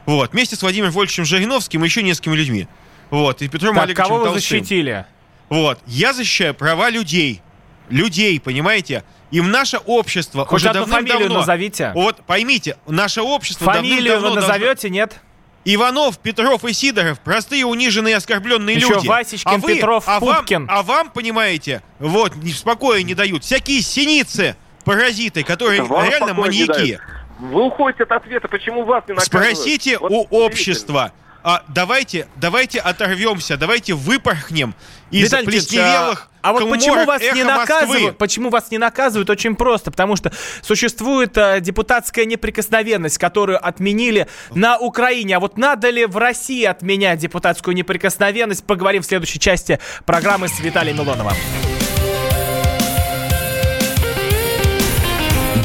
Вот. 0.08 0.32
Вместе 0.32 0.56
с 0.56 0.62
Владимиром 0.62 0.90
Вольфовичем 0.90 1.26
Жириновским 1.26 1.84
и 1.84 1.86
еще 1.86 2.02
несколькими 2.02 2.34
людьми. 2.34 2.66
Вот. 3.10 3.42
И 3.42 3.48
Петром 3.48 3.74
Так, 3.74 3.84
Олеговичем 3.84 4.04
кого 4.08 4.18
вы 4.20 4.24
Толстым. 4.24 4.40
защитили? 4.58 5.04
Вот. 5.50 5.78
Я 5.86 6.14
защищаю 6.14 6.54
права 6.54 6.88
людей. 6.88 7.42
Людей, 7.90 8.40
понимаете? 8.40 9.04
Им 9.32 9.50
наше 9.50 9.76
общество 9.76 10.46
Хоть 10.46 10.62
уже 10.62 10.70
одну 10.70 10.86
фамилию 10.86 11.30
назовите. 11.30 11.92
Вот, 11.94 12.24
поймите, 12.26 12.78
наше 12.86 13.20
общество 13.20 13.70
Фамилию 13.70 14.20
вы 14.20 14.34
назовете, 14.34 14.88
нет? 14.88 15.20
Иванов, 15.66 16.18
Петров 16.18 16.64
и 16.64 16.72
Сидоров, 16.72 17.20
простые, 17.20 17.66
униженные, 17.66 18.16
оскорбленные 18.16 18.76
Еще 18.76 18.88
люди. 18.88 19.06
Васечкин, 19.06 19.50
а 19.50 19.58
вы, 19.58 19.74
Петров, 19.74 20.04
а 20.06 20.20
вам, 20.20 20.36
Пупкин. 20.36 20.66
а 20.70 20.82
вам, 20.82 21.10
понимаете, 21.10 21.82
вот, 21.98 22.34
не- 22.36 22.52
спокоя 22.52 23.02
не 23.02 23.14
дают. 23.14 23.44
Всякие 23.44 23.82
синицы, 23.82 24.56
паразиты, 24.84 25.42
которые 25.42 25.82
Вам 25.82 26.08
реально 26.08 26.32
маньяки. 26.32 26.98
Вы 27.38 27.66
уходите 27.66 28.04
от 28.04 28.12
ответа, 28.12 28.49
почему 28.49 28.85
вас 28.85 29.04
не 29.07 29.14
наказывают? 29.14 29.57
Спросите 29.57 29.99
Вот 29.99 30.11
у 30.11 30.45
общества. 30.45 31.12
А 31.45 31.62
давайте, 31.68 32.26
давайте 32.37 32.80
оторвемся, 32.80 33.57
давайте 33.57 33.95
выпорхнем 33.95 34.75
из 35.11 35.26
Виталий 35.26 35.47
Леонидович, 35.47 35.68
плесневелых 35.68 36.28
а, 36.42 36.50
а 36.50 36.52
вот 36.52 36.68
почему 36.68 37.04
вас 37.04 37.23
не 37.23 37.28
«Эхо 37.28 37.45
Москвы». 37.45 37.57
наказывают? 37.57 38.18
Почему 38.18 38.50
вас 38.50 38.71
не 38.71 38.78
наказывают? 38.78 39.30
Очень 39.30 39.54
просто, 39.54 39.90
потому 39.90 40.16
что 40.16 40.33
существует 40.62 41.37
э, 41.37 41.61
депутатская 41.61 42.25
неприкосновенность, 42.25 43.18
которую 43.18 43.64
отменили 43.64 44.26
на 44.54 44.78
Украине. 44.78 45.37
А 45.37 45.40
вот 45.40 45.57
надо 45.57 45.90
ли 45.90 46.07
в 46.07 46.16
России 46.16 46.64
отменять 46.64 47.21
депутатскую 47.21 47.75
неприкосновенность? 47.75 48.64
Поговорим 48.64 49.02
в 49.02 49.07
следующей 49.07 49.38
части 49.38 49.78
программы 50.04 50.49
с 50.49 50.59
Виталием 50.61 50.97
Милоновым. 50.97 51.35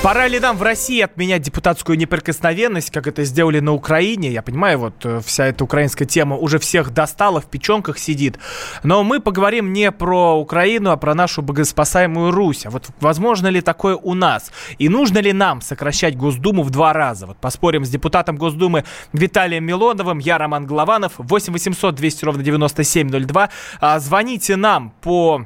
Пора 0.00 0.28
ли 0.28 0.38
нам 0.38 0.56
в 0.56 0.62
России 0.62 1.00
отменять 1.00 1.42
депутатскую 1.42 1.98
неприкосновенность, 1.98 2.92
как 2.92 3.08
это 3.08 3.24
сделали 3.24 3.58
на 3.58 3.72
Украине? 3.72 4.30
Я 4.30 4.42
понимаю, 4.42 4.78
вот 4.78 4.94
э, 5.04 5.20
вся 5.24 5.46
эта 5.46 5.64
украинская 5.64 6.06
тема 6.06 6.36
уже 6.36 6.60
всех 6.60 6.94
достала, 6.94 7.40
в 7.40 7.46
печенках 7.46 7.98
сидит. 7.98 8.38
Но 8.84 9.02
мы 9.02 9.18
поговорим 9.18 9.72
не 9.72 9.90
про 9.90 10.38
Украину, 10.38 10.92
а 10.92 10.96
про 10.96 11.16
нашу 11.16 11.42
богоспасаемую 11.42 12.30
Русь. 12.30 12.64
А 12.64 12.70
вот 12.70 12.86
возможно 13.00 13.48
ли 13.48 13.60
такое 13.60 13.96
у 13.96 14.14
нас? 14.14 14.52
И 14.78 14.88
нужно 14.88 15.18
ли 15.18 15.32
нам 15.32 15.60
сокращать 15.60 16.16
Госдуму 16.16 16.62
в 16.62 16.70
два 16.70 16.92
раза? 16.92 17.26
Вот 17.26 17.38
поспорим 17.38 17.84
с 17.84 17.90
депутатом 17.90 18.36
Госдумы 18.36 18.84
Виталием 19.12 19.64
Милоновым. 19.64 20.20
Я 20.20 20.38
Роман 20.38 20.64
Голованов. 20.64 21.14
8 21.18 21.52
800 21.52 21.96
200 21.96 22.24
ровно 22.24 22.42
9702. 22.44 23.50
А, 23.80 23.98
Звоните 23.98 24.54
нам 24.54 24.92
по 25.00 25.44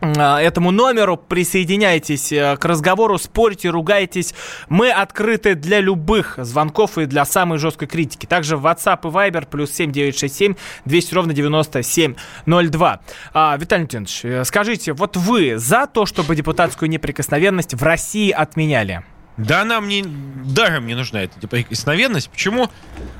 этому 0.00 0.70
номеру. 0.70 1.16
Присоединяйтесь 1.16 2.32
э, 2.32 2.56
к 2.56 2.64
разговору, 2.64 3.18
спорьте, 3.18 3.70
ругайтесь. 3.70 4.34
Мы 4.68 4.90
открыты 4.90 5.54
для 5.54 5.80
любых 5.80 6.38
звонков 6.38 6.98
и 6.98 7.06
для 7.06 7.24
самой 7.24 7.58
жесткой 7.58 7.88
критики. 7.88 8.26
Также 8.26 8.56
в 8.56 8.66
WhatsApp 8.66 9.00
и 9.02 9.12
Viber 9.12 9.46
плюс 9.48 9.72
7967 9.72 10.54
200 10.84 11.14
ровно 11.14 11.32
9702. 11.34 13.00
А, 13.34 13.56
Виталий 13.56 13.88
Леонидович, 13.90 14.24
э, 14.24 14.44
скажите, 14.44 14.92
вот 14.92 15.16
вы 15.16 15.58
за 15.58 15.86
то, 15.86 16.06
чтобы 16.06 16.36
депутатскую 16.36 16.88
неприкосновенность 16.88 17.74
в 17.74 17.82
России 17.82 18.30
отменяли? 18.30 19.02
Да 19.38 19.62
она 19.62 19.80
мне 19.80 20.04
даром 20.04 20.86
не 20.88 20.94
нужна, 20.94 21.22
эта 21.22 21.38
неприкосновенность. 21.40 22.28
Почему? 22.28 22.70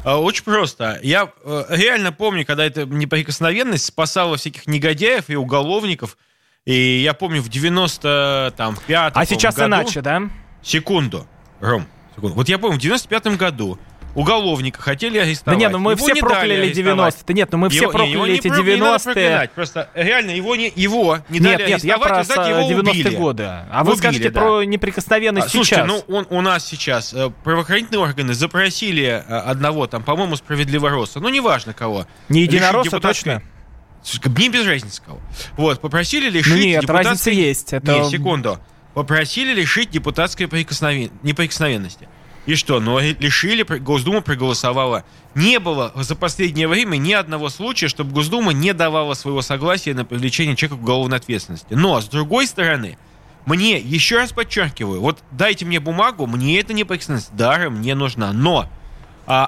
А, 0.05 0.21
Очень 0.21 0.45
просто. 0.45 0.99
Я 1.03 1.33
э, 1.45 1.65
реально 1.71 2.13
помню, 2.13 2.45
когда 2.45 2.65
эта 2.65 2.87
неприкосновенность 2.87 3.85
спасала 3.85 4.37
всяких 4.37 4.67
негодяев 4.67 5.31
и 5.31 5.37
уголовников. 5.37 6.17
И 6.69 7.01
я 7.03 7.15
помню 7.15 7.41
в 7.41 7.49
95 7.49 9.13
А 9.15 9.25
сейчас 9.25 9.55
году... 9.55 9.69
иначе, 9.69 10.03
да? 10.03 10.23
Секунду, 10.63 11.27
Ром, 11.61 11.87
секунду. 12.15 12.35
Вот 12.37 12.47
я 12.51 12.59
помню, 12.59 12.77
в 12.77 12.81
95 12.81 13.39
году 13.39 13.79
уголовника 14.15 14.83
хотели 14.83 15.17
Да 15.19 15.23
арестовать. 15.25 15.59
нет, 15.59 15.73
ну 15.73 15.79
мы 15.79 15.93
Его 15.93 16.05
все 16.05 16.13
не 16.15 16.21
прокляли 16.21 16.53
арестовать. 16.67 17.15
90-е. 17.15 17.25
Да 17.27 17.33
нет, 17.35 17.49
ну 17.53 17.59
мы 17.59 17.69
все 17.71 17.81
Его- 17.83 17.93
прокляли 17.93 18.33
не 18.33 18.39
эти 18.39 18.49
про- 18.49 18.57
не 18.63 18.77
надо 18.77 18.97
90-е. 18.97 19.03
проклинать, 19.15 19.51
Просто 19.53 19.89
реально 19.95 20.31
его 20.33 20.57
не, 20.57 20.71
его 20.77 21.19
не 21.31 21.39
Нет, 21.39 21.59
дали 21.59 21.69
нет, 21.71 21.85
я 21.85 21.99
про 21.99 22.17
а 22.19 22.21
его 22.49 22.61
90-е 22.71 22.91
убили. 22.91 23.17
годы. 23.17 23.45
А 23.71 23.83
вы 23.85 23.93
Убили, 23.93 23.99
скажите 24.03 24.31
да. 24.31 24.41
про 24.41 24.63
неприкосновенность 24.65 25.47
А, 25.47 25.51
Слушайте, 25.51 25.87
сейчас. 25.89 26.05
ну 26.09 26.15
он, 26.17 26.27
у 26.29 26.41
нас 26.43 26.67
сейчас 26.67 27.15
э, 27.15 27.31
правоохранительные 27.45 28.01
органы 28.01 28.35
запросили 28.35 29.05
э, 29.05 29.21
одного, 29.39 29.87
там, 29.87 30.03
по-моему, 30.03 30.37
справедливороса, 30.37 31.21
ну 31.21 31.31
неважно 31.31 31.73
кого. 31.73 32.07
Не 32.29 32.43
единоросса 32.43 33.01
точно? 33.01 33.43
Мне 34.25 34.49
без 34.49 34.67
разницы 34.67 35.03
кого. 35.05 35.21
Вот, 35.57 35.81
попросили 35.81 36.31
лишить 36.31 36.53
Ну 36.53 36.59
нет, 36.59 36.83
депутатской... 36.83 37.11
разница 37.11 37.31
есть. 37.31 37.73
Это... 37.73 37.99
Не, 37.99 38.11
секунду. 38.11 38.59
Попросили 38.95 39.55
лишить 39.55 39.91
депутатской 39.91 40.47
прикосновен- 40.47 41.13
неприкосновенности. 41.23 42.09
И 42.47 42.55
что? 42.55 42.81
И 43.01 43.15
лишили, 43.21 43.63
Госдума 43.63 44.23
проголосовала. 44.23 45.05
Не 45.35 45.61
было 45.61 45.93
за 45.95 46.17
последнее 46.17 46.67
время 46.67 46.97
ни 46.97 47.13
одного 47.13 47.51
случая, 47.51 47.89
чтобы 47.89 48.13
Госдума 48.13 48.53
не 48.53 48.73
давала 48.73 49.13
своего 49.13 49.43
согласия 49.43 49.93
на 49.93 50.07
привлечение 50.07 50.57
человека 50.57 50.81
к 50.81 50.83
уголовной 50.83 51.19
ответственности. 51.19 51.75
Но, 51.75 52.01
с 52.01 52.07
другой 52.07 52.47
стороны, 52.47 52.97
мне, 53.45 53.79
еще 53.79 54.17
раз 54.17 54.33
подчеркиваю, 54.33 55.01
вот 55.01 55.19
дайте 55.31 55.67
мне 55.67 55.79
бумагу, 55.79 56.27
мне 56.27 56.59
эта 56.59 56.73
неприкосновенность 56.73 57.35
даром 57.37 57.83
не 57.83 57.95
нужна. 57.95 58.33
Но 58.33 58.67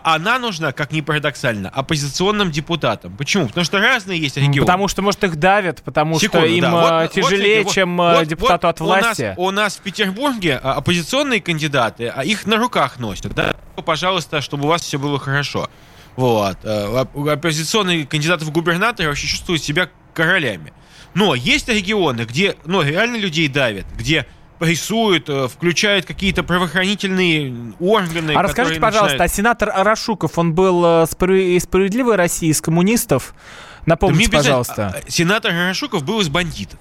она 0.04 0.38
нужна, 0.38 0.72
как 0.72 0.92
ни 0.92 1.00
парадоксально, 1.00 1.68
оппозиционным 1.68 2.50
депутатам. 2.50 3.16
Почему? 3.16 3.46
Потому 3.48 3.64
что 3.64 3.78
разные 3.78 4.18
есть 4.20 4.36
регионы. 4.36 4.60
Потому 4.60 4.88
что, 4.88 5.02
может, 5.02 5.22
их 5.24 5.36
давят, 5.36 5.82
потому 5.82 6.18
Секунду, 6.18 6.46
что 6.46 6.54
им 6.54 6.62
да. 6.62 6.68
э, 6.68 6.72
Вот- 6.72 6.90
вот 7.02 7.12
тяжелее, 7.12 7.54
смотрите, 7.62 7.74
чем 7.74 7.96
вот- 7.96 8.02
э, 8.12 8.14
вот- 8.18 8.28
депутату 8.28 8.66
вот 8.66 8.70
от 8.74 8.80
власти. 8.80 9.22
У 9.22 9.26
нас, 9.26 9.38
у 9.38 9.50
нас 9.50 9.76
в 9.76 9.80
Петербурге 9.80 10.60
а, 10.62 10.74
оппозиционные 10.74 11.40
кандидаты, 11.40 12.08
а 12.14 12.24
их 12.24 12.46
на 12.46 12.56
руках 12.56 12.98
носят. 12.98 13.34
Да? 13.34 13.54
Пожалуйста, 13.84 14.40
чтобы 14.40 14.64
у 14.64 14.68
вас 14.68 14.82
все 14.82 14.98
было 14.98 15.18
хорошо. 15.18 15.68
Вот. 16.16 16.58
Э, 16.64 16.86
оп- 17.02 17.28
Оппозиционные 17.28 18.06
кандидаты 18.06 18.44
в 18.44 18.50
губернаторы 18.50 19.08
вообще 19.08 19.26
чувствуют 19.26 19.62
себя 19.62 19.88
королями. 20.12 20.72
Но 21.14 21.34
есть 21.34 21.68
регионы, 21.68 22.22
где 22.22 22.56
ну, 22.66 22.82
реально 22.82 23.16
людей 23.16 23.48
давят, 23.48 23.86
где 23.96 24.26
прессуют, 24.60 25.28
э, 25.28 25.48
включают 25.48 26.04
какие-то 26.06 26.42
правоохранительные 26.44 27.72
органы. 27.80 28.32
А 28.32 28.42
расскажите, 28.42 28.78
пожалуйста, 28.78 29.14
начинают- 29.18 29.32
а 29.32 29.34
сенатор 29.34 29.70
Арашуков, 29.70 30.38
он 30.38 30.52
был 30.54 30.84
э, 30.84 30.88
спро- 31.10 31.56
из 31.56 31.64
справедливой 31.64 32.14
России, 32.16 32.48
из 32.50 32.60
коммунистов? 32.60 33.34
Да 33.80 33.94
Напомните, 33.94 34.30
разницы. 34.30 34.36
пожалуйста. 34.36 35.02
А, 35.06 35.10
Сенатор 35.10 35.52
Рашуков 35.52 36.04
был 36.04 36.20
из 36.20 36.28
бандитов. 36.28 36.78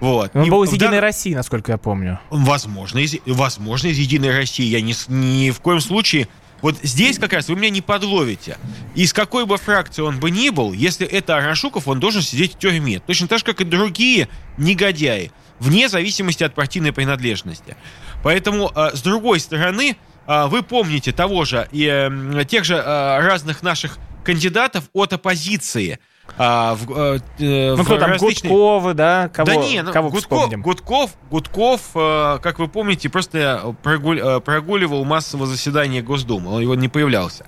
Вот. 0.00 0.30
Он 0.36 0.44
И 0.44 0.50
был 0.50 0.62
из 0.64 0.72
Единой 0.72 0.92
дан- 0.92 1.00
России, 1.00 1.32
насколько 1.34 1.72
я 1.72 1.78
помню. 1.78 2.20
Возможно, 2.28 2.98
из, 2.98 3.16
возможно, 3.24 3.88
из 3.88 3.96
Единой 3.98 4.36
России. 4.36 4.66
Я 4.66 4.82
ни, 4.82 4.94
ни 5.10 5.50
в 5.50 5.60
коем 5.60 5.80
случае... 5.80 6.28
Вот 6.62 6.76
здесь 6.82 7.18
как 7.18 7.34
раз 7.34 7.48
вы 7.48 7.56
меня 7.56 7.68
не 7.70 7.82
подловите. 7.82 8.56
Из 8.94 9.12
какой 9.12 9.44
бы 9.44 9.56
фракции 9.58 10.00
он 10.02 10.18
бы 10.18 10.30
ни 10.30 10.48
был, 10.48 10.72
если 10.72 11.06
это 11.06 11.36
Арашуков, 11.36 11.86
он 11.86 12.00
должен 12.00 12.22
сидеть 12.22 12.54
в 12.54 12.58
тюрьме. 12.58 12.98
Точно 13.00 13.28
так 13.28 13.38
же, 13.40 13.44
как 13.44 13.60
и 13.60 13.64
другие 13.64 14.28
негодяи. 14.56 15.32
Вне 15.60 15.88
зависимости 15.88 16.44
от 16.44 16.54
партийной 16.54 16.92
принадлежности. 16.92 17.76
Поэтому, 18.22 18.70
э, 18.74 18.90
с 18.94 19.02
другой 19.02 19.40
стороны, 19.40 19.96
а, 20.26 20.48
вы 20.48 20.62
помните 20.62 21.12
того 21.12 21.44
же, 21.44 21.68
и 21.72 22.10
тех 22.48 22.64
же 22.64 22.74
э, 22.74 23.18
разных 23.20 23.62
наших 23.62 23.98
кандидатов 24.24 24.84
от 24.92 25.12
оппозиции. 25.12 25.98
а, 26.38 26.74
в, 26.74 26.90
э, 26.90 27.18
Ну, 27.38 27.76
в 27.76 27.84
кто 27.84 27.98
там, 27.98 28.10
различные- 28.10 28.50
Гудковы, 28.50 28.94
да? 28.94 29.28
Кого, 29.28 29.46
да 29.46 29.56
не, 29.68 29.80
ну, 29.84 29.92
кого 29.92 30.10
Гудков, 30.10 30.22
вспомним? 30.38 30.60
Гудков, 30.60 31.12
Гудков, 31.30 31.80
э, 31.94 32.38
как 32.42 32.58
вы 32.58 32.66
помните, 32.66 33.08
просто 33.08 33.76
прогуль- 33.84 34.20
э, 34.20 34.40
прогуливал 34.40 35.04
массовое 35.04 35.46
заседание 35.46 36.02
Госдумы, 36.02 36.50
он 36.50 36.62
его 36.62 36.74
не 36.74 36.88
появлялся. 36.88 37.46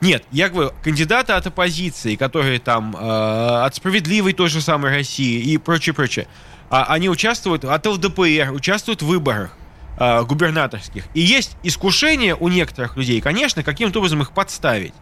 Нет, 0.00 0.24
я 0.32 0.48
говорю, 0.48 0.70
кандидаты 0.82 1.34
от 1.34 1.46
оппозиции, 1.46 2.16
которые 2.16 2.60
там 2.60 2.96
э, 2.98 3.64
от 3.66 3.74
справедливой 3.74 4.32
той 4.32 4.48
же 4.48 4.62
самой 4.62 4.90
России 4.96 5.40
и 5.42 5.58
прочее, 5.58 5.92
прочее, 5.92 6.26
а, 6.70 6.84
они 6.88 7.08
участвуют 7.08 7.64
от 7.64 7.86
ЛДПР, 7.86 8.50
участвуют 8.52 9.02
в 9.02 9.06
выборах 9.06 9.56
э, 9.98 10.22
губернаторских. 10.24 11.04
И 11.14 11.20
есть 11.20 11.56
искушение 11.62 12.34
у 12.34 12.48
некоторых 12.48 12.96
людей, 12.96 13.20
конечно, 13.20 13.62
каким-то 13.62 13.98
образом 14.00 14.22
их 14.22 14.32
подставить. 14.32 14.94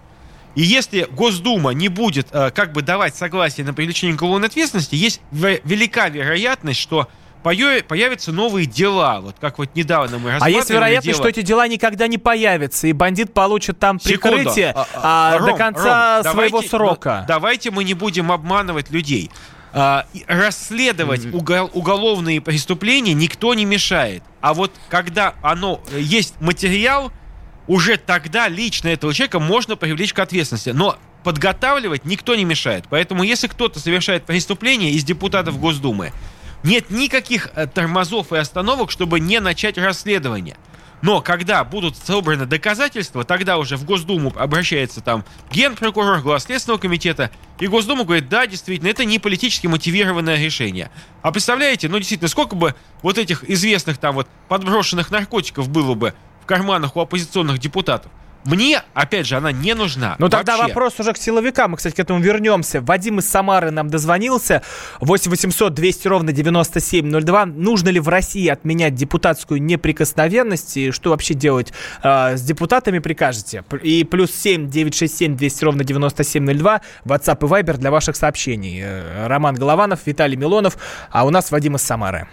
И 0.54 0.60
если 0.62 1.06
Госдума 1.10 1.70
не 1.70 1.88
будет 1.88 2.28
э, 2.30 2.50
как 2.50 2.72
бы 2.72 2.82
давать 2.82 3.16
согласие 3.16 3.64
на 3.64 3.72
привлечение 3.72 4.16
к 4.18 4.22
уголовной 4.22 4.48
ответственности, 4.48 4.94
есть 4.96 5.20
ве- 5.32 5.62
велика 5.64 6.08
вероятность, 6.10 6.78
что 6.78 7.08
появятся 7.42 8.30
новые 8.32 8.66
дела. 8.66 9.20
Вот 9.20 9.36
как 9.40 9.58
вот 9.58 9.74
недавно 9.74 10.18
мы 10.18 10.36
А 10.40 10.48
есть 10.48 10.70
вероятность, 10.70 11.06
дело- 11.06 11.16
что 11.16 11.28
эти 11.28 11.42
дела 11.42 11.66
никогда 11.66 12.06
не 12.06 12.18
появятся, 12.18 12.86
и 12.86 12.92
бандит 12.92 13.34
получит 13.34 13.78
там 13.80 13.98
Секунду. 13.98 14.36
прикрытие 14.36 14.70
А, 14.76 14.86
а, 14.94 15.34
а, 15.34 15.38
до 15.40 15.46
Ром, 15.48 15.56
конца 15.58 16.16
Ром, 16.22 16.32
своего 16.32 16.48
давайте- 16.60 16.68
срока. 16.68 17.18
ну, 17.22 17.26
давайте 17.28 17.70
мы 17.72 17.82
не 17.82 17.94
будем 17.94 18.30
обманывать 18.30 18.90
людей. 18.90 19.30
А, 19.74 20.06
расследовать 20.26 21.24
угол- 21.32 21.70
уголовные 21.72 22.42
преступления 22.42 23.14
никто 23.14 23.54
не 23.54 23.64
мешает. 23.64 24.22
А 24.42 24.52
вот 24.52 24.70
когда 24.90 25.34
оно 25.42 25.80
э, 25.90 25.98
есть 26.00 26.38
материал, 26.40 27.10
уже 27.66 27.96
тогда 27.96 28.48
лично 28.48 28.88
этого 28.88 29.14
человека 29.14 29.40
можно 29.40 29.76
привлечь 29.76 30.12
к 30.12 30.18
ответственности. 30.18 30.70
Но 30.70 30.98
подготавливать 31.24 32.04
никто 32.04 32.34
не 32.34 32.44
мешает. 32.44 32.84
Поэтому 32.90 33.22
если 33.22 33.46
кто-то 33.46 33.78
совершает 33.80 34.26
преступление 34.26 34.90
из 34.90 35.04
депутатов 35.04 35.58
Госдумы, 35.58 36.12
нет 36.62 36.90
никаких 36.90 37.48
э, 37.54 37.66
тормозов 37.66 38.32
и 38.32 38.36
остановок, 38.36 38.90
чтобы 38.90 39.20
не 39.20 39.40
начать 39.40 39.78
расследование. 39.78 40.56
Но 41.02 41.20
когда 41.20 41.64
будут 41.64 41.96
собраны 41.96 42.46
доказательства, 42.46 43.24
тогда 43.24 43.58
уже 43.58 43.76
в 43.76 43.84
Госдуму 43.84 44.32
обращается 44.36 45.00
там 45.00 45.24
генпрокурор, 45.50 46.20
глава 46.20 46.38
Следственного 46.38 46.80
комитета, 46.80 47.32
и 47.58 47.66
Госдума 47.66 48.04
говорит, 48.04 48.28
да, 48.28 48.46
действительно, 48.46 48.88
это 48.88 49.04
не 49.04 49.18
политически 49.18 49.66
мотивированное 49.66 50.42
решение. 50.42 50.90
А 51.20 51.32
представляете, 51.32 51.88
ну 51.88 51.98
действительно, 51.98 52.28
сколько 52.28 52.54
бы 52.54 52.76
вот 53.02 53.18
этих 53.18 53.48
известных 53.50 53.98
там 53.98 54.14
вот 54.14 54.28
подброшенных 54.48 55.10
наркотиков 55.10 55.68
было 55.68 55.94
бы 55.94 56.14
в 56.40 56.46
карманах 56.46 56.96
у 56.96 57.00
оппозиционных 57.00 57.58
депутатов? 57.58 58.12
Мне, 58.44 58.82
опять 58.94 59.26
же, 59.26 59.36
она 59.36 59.52
не 59.52 59.74
нужна. 59.74 60.16
Ну 60.18 60.28
тогда 60.28 60.56
вопрос 60.56 60.98
уже 60.98 61.12
к 61.12 61.16
силовикам. 61.16 61.72
Мы, 61.72 61.76
кстати, 61.76 61.94
к 61.94 62.00
этому 62.00 62.20
вернемся. 62.20 62.80
Вадим 62.80 63.20
из 63.20 63.28
Самары 63.28 63.70
нам 63.70 63.88
дозвонился. 63.88 64.62
8 65.00 65.30
800 65.30 65.72
200 65.74 66.08
ровно 66.08 66.32
9702. 66.32 67.46
Нужно 67.46 67.88
ли 67.90 68.00
в 68.00 68.08
России 68.08 68.48
отменять 68.48 68.94
депутатскую 68.94 69.62
неприкосновенность? 69.62 70.76
И 70.76 70.90
что 70.90 71.10
вообще 71.10 71.34
делать 71.34 71.72
э, 72.02 72.36
с 72.36 72.42
депутатами, 72.42 72.98
прикажете? 72.98 73.64
И 73.82 74.04
плюс 74.04 74.32
7 74.32 74.68
967 74.68 75.36
200 75.36 75.64
ровно 75.64 75.84
9702. 75.84 76.80
WhatsApp 77.04 77.38
и 77.40 77.48
Viber 77.48 77.76
для 77.76 77.90
ваших 77.90 78.16
сообщений. 78.16 78.80
Э, 78.82 79.26
Роман 79.28 79.54
Голованов, 79.54 80.00
Виталий 80.06 80.36
Милонов. 80.36 80.76
А 81.10 81.24
у 81.24 81.30
нас 81.30 81.50
Вадим 81.50 81.76
из 81.76 81.82
Самары. 81.82 82.28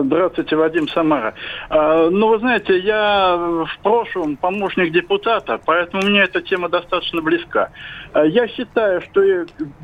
Здравствуйте, 0.00 0.56
Вадим 0.56 0.88
Самара. 0.88 1.34
А, 1.68 2.08
Ну, 2.10 2.28
вы 2.28 2.38
знаете, 2.38 2.78
я 2.78 3.36
в 3.36 3.78
прошлом 3.82 4.36
помощник 4.36 4.92
депутата, 4.92 5.60
поэтому 5.64 6.02
мне 6.04 6.20
эта 6.22 6.40
тема 6.40 6.68
достаточно 6.68 7.20
близка. 7.20 7.70
А, 8.12 8.24
Я 8.24 8.48
считаю, 8.48 9.02
что 9.02 9.20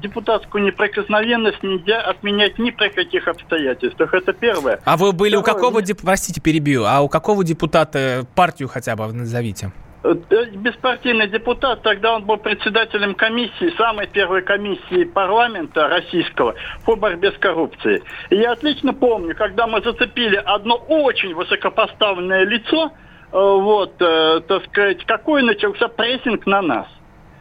депутатскую 0.03 0.65
неприкосновенность 0.65 1.62
нельзя 1.62 2.00
отменять 2.00 2.59
ни 2.59 2.71
при 2.71 2.88
каких 2.88 3.29
обстоятельствах. 3.29 4.14
Это 4.14 4.33
первое. 4.33 4.81
А 4.85 4.97
вы 4.97 5.12
были 5.12 5.37
у 5.37 5.42
Второе, 5.42 5.55
какого, 5.61 5.79
мне- 5.79 5.87
деп- 5.87 6.03
простите, 6.03 6.40
перебью, 6.40 6.85
а 6.87 7.01
у 7.01 7.09
какого 7.09 7.44
депутата 7.44 8.25
партию 8.35 8.68
хотя 8.68 8.97
бы 8.97 9.12
назовите? 9.12 9.73
Э, 10.05 10.15
Беспартийный 10.55 11.27
депутат, 11.27 11.83
тогда 11.83 12.15
он 12.15 12.25
был 12.25 12.37
председателем 12.37 13.15
комиссии, 13.15 13.77
самой 13.77 14.07
первой 14.07 14.43
комиссии 14.43 15.05
парламента 15.05 15.89
российского 15.89 16.55
по 16.85 16.95
борьбе 16.95 17.33
с 17.33 17.39
коррупцией. 17.39 18.03
И 18.31 18.37
я 18.37 18.53
отлично 18.53 18.95
помню, 18.95 19.35
когда 19.35 19.67
мы 19.67 19.83
зацепили 19.83 20.37
одно 20.37 20.77
очень 20.77 21.35
высокопоставленное 21.35 22.45
лицо, 22.45 22.87
э, 22.87 22.91
вот, 23.33 23.95
э, 24.01 24.41
так 24.47 24.65
сказать, 24.67 25.05
какой 25.05 25.43
начался 25.43 25.89
прессинг 25.89 26.47
на 26.47 26.63
нас. 26.63 26.87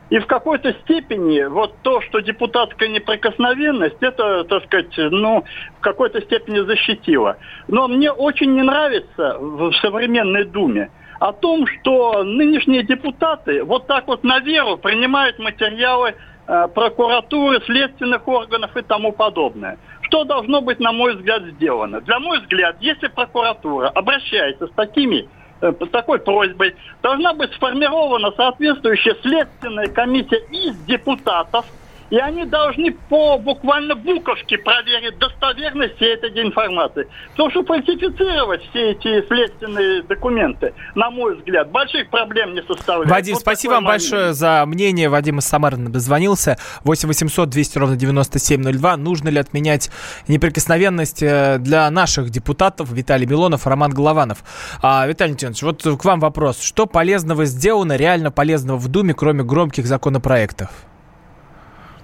И 0.10 0.20
в 0.20 0.26
какой-то 0.26 0.74
степени 0.84 1.43
вот 1.43 1.76
то, 1.84 2.02
что 2.02 2.22
депутатская 2.22 2.88
неприкосновенность, 2.88 3.98
это, 4.00 4.46
так 4.46 4.63
сказать, 4.63 4.93
ну, 4.98 5.43
в 5.78 5.82
какой-то 5.82 6.22
степени 6.22 6.62
защитило. 6.62 7.38
Но 7.67 7.89
мне 7.89 8.12
очень 8.12 8.56
не 8.56 8.63
нравится 8.63 9.38
в 9.38 9.74
современной 9.74 10.46
Думе 10.46 10.89
о 11.19 11.34
том, 11.34 11.65
что 11.67 12.23
нынешние 12.23 12.84
депутаты 12.84 13.63
вот 13.63 13.88
так 13.88 14.08
вот 14.08 14.23
на 14.23 14.39
веру 14.39 14.77
принимают 14.77 15.39
материалы 15.39 16.15
э, 16.47 16.67
прокуратуры, 16.73 17.62
следственных 17.65 18.27
органов 18.27 18.75
и 18.77 18.82
тому 18.82 19.12
подобное. 19.12 19.77
Что 20.01 20.23
должно 20.23 20.62
быть, 20.62 20.80
на 20.80 20.91
мой 20.91 21.15
взгляд, 21.15 21.43
сделано? 21.43 22.01
Для 22.01 22.19
мой 22.19 22.39
взгляд, 22.39 22.77
если 22.80 23.08
прокуратура 23.08 23.89
обращается 23.89 24.67
с 24.67 24.71
такими 24.71 25.27
э, 25.62 25.73
такой 25.91 26.19
просьбой, 26.19 26.75
должна 27.01 27.34
быть 27.34 27.51
сформирована 27.53 28.32
соответствующая 28.32 29.15
следственная 29.21 29.88
комиссия 29.88 30.41
из 30.51 30.77
депутатов, 30.86 31.65
и 32.10 32.17
они 32.17 32.46
должны 32.46 32.91
по 33.10 33.38
буквально 33.38 33.96
буковке 33.96 34.58
проверить 34.58 35.17
достоверность 35.17 35.96
всей 35.98 36.15
этой 36.15 36.30
информации. 36.41 37.08
Потому 37.32 37.52
что 37.52 37.63
фальсифицировать 37.63 38.62
все 38.70 38.91
эти 38.91 39.28
следственные 39.28 40.04
документы, 40.04 40.74
на 40.96 41.10
мой 41.10 41.36
взгляд, 41.36 41.70
больших 41.72 42.10
проблем 42.10 42.54
не 42.54 42.62
составляет. 42.63 43.10
Вадим, 43.10 43.34
Вот 43.36 43.41
спасибо 43.41 43.74
вам 43.74 43.86
большое 43.86 44.34
за 44.34 44.63
мнение. 44.65 45.10
Вадим 45.10 45.39
из 45.39 45.46
Самары 45.46 45.78
дозвонился. 45.78 46.58
8 46.84 47.08
800 47.08 47.50
200 47.50 47.78
ровно 47.78 47.96
9702. 47.96 48.98
Нужно 48.98 49.30
ли 49.30 49.39
отменять 49.39 49.89
неприкосновенность 50.28 51.22
э, 51.22 51.58
для 51.60 51.89
наших 51.89 52.30
депутатов 52.30 52.91
Виталий 52.91 53.26
Милонов, 53.26 53.67
Роман 53.67 53.91
Голованов? 53.91 54.43
А, 54.82 55.06
Виталий 55.08 55.34
Леонидович, 55.34 55.63
вот 55.63 56.00
к 56.00 56.06
вам 56.06 56.20
вопрос. 56.20 56.62
Что 56.62 56.86
полезного 56.86 57.46
сделано, 57.46 57.96
реально 57.96 58.32
полезного 58.32 58.78
в 58.78 58.88
Думе, 58.88 59.13
кроме 59.13 59.43
громких 59.43 59.86
законопроектов? 59.86 60.70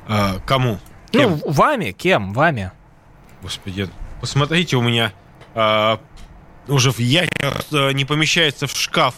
А, 0.07 0.39
кому? 0.45 0.79
Кем? 1.11 1.39
Ну, 1.45 1.51
вами? 1.51 1.91
Кем? 1.91 2.33
Вами? 2.33 2.71
Господи, 3.41 3.89
посмотрите, 4.21 4.77
у 4.77 4.81
меня 4.81 5.11
а, 5.53 5.99
уже 6.67 6.91
в 6.91 6.99
я 6.99 7.25
э, 7.39 7.91
не 7.93 8.05
помещается 8.05 8.67
в 8.67 8.71
шкаф 8.71 9.15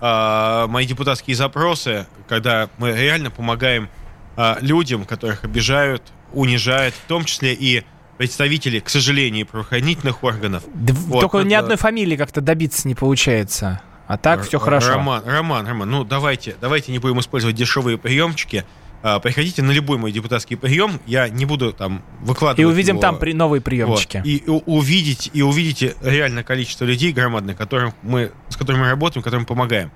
а, 0.00 0.66
мои 0.68 0.86
депутатские 0.86 1.36
запросы, 1.36 2.06
когда 2.28 2.68
мы 2.78 2.92
реально 2.92 3.30
помогаем 3.30 3.88
а, 4.36 4.58
людям, 4.60 5.04
которых 5.04 5.44
обижают, 5.44 6.02
унижают, 6.32 6.94
в 6.94 7.06
том 7.06 7.24
числе 7.24 7.54
и 7.54 7.84
представители, 8.18 8.78
к 8.80 8.88
сожалению, 8.88 9.46
правоохранительных 9.46 10.22
органов. 10.22 10.62
Да 10.72 10.94
Вот, 10.94 11.20
только 11.20 11.38
ни 11.38 11.54
это- 11.54 11.60
одной 11.60 11.76
фамилии 11.76 12.16
как-то 12.16 12.40
добиться 12.40 12.86
не 12.86 12.94
получается. 12.94 13.80
А 14.06 14.18
так 14.18 14.42
все 14.42 14.58
Р- 14.58 14.62
хорошо. 14.62 14.90
Роман, 14.90 15.22
Роман, 15.24 15.66
Роман, 15.66 15.90
ну 15.90 16.04
давайте, 16.04 16.56
давайте 16.60 16.92
не 16.92 16.98
будем 16.98 17.18
использовать 17.20 17.56
дешевые 17.56 17.96
приемчики. 17.96 18.64
А, 19.06 19.18
приходите 19.20 19.60
на 19.62 19.70
любой 19.70 19.98
мой 19.98 20.12
депутатский 20.12 20.56
прием, 20.56 20.98
я 21.04 21.28
не 21.28 21.44
буду 21.44 21.74
там 21.74 22.02
выкладывать. 22.22 22.58
И 22.60 22.64
увидим 22.64 22.94
его. 22.94 23.02
там 23.02 23.18
при- 23.18 23.34
новые 23.34 23.60
Вот. 23.60 23.64
приемчики. 23.64 24.22
И 24.24 24.42
у- 24.48 24.62
увидеть, 24.64 25.28
и 25.34 25.42
увидите 25.42 25.94
реальное 26.02 26.42
количество 26.42 26.86
людей 26.86 27.12
громадное, 27.12 27.54
которым 27.54 27.92
мы, 28.02 28.32
с 28.48 28.56
которыми 28.56 28.80
мы 28.84 28.88
работаем, 28.88 29.22
которым 29.22 29.44
помогаем. 29.44 29.90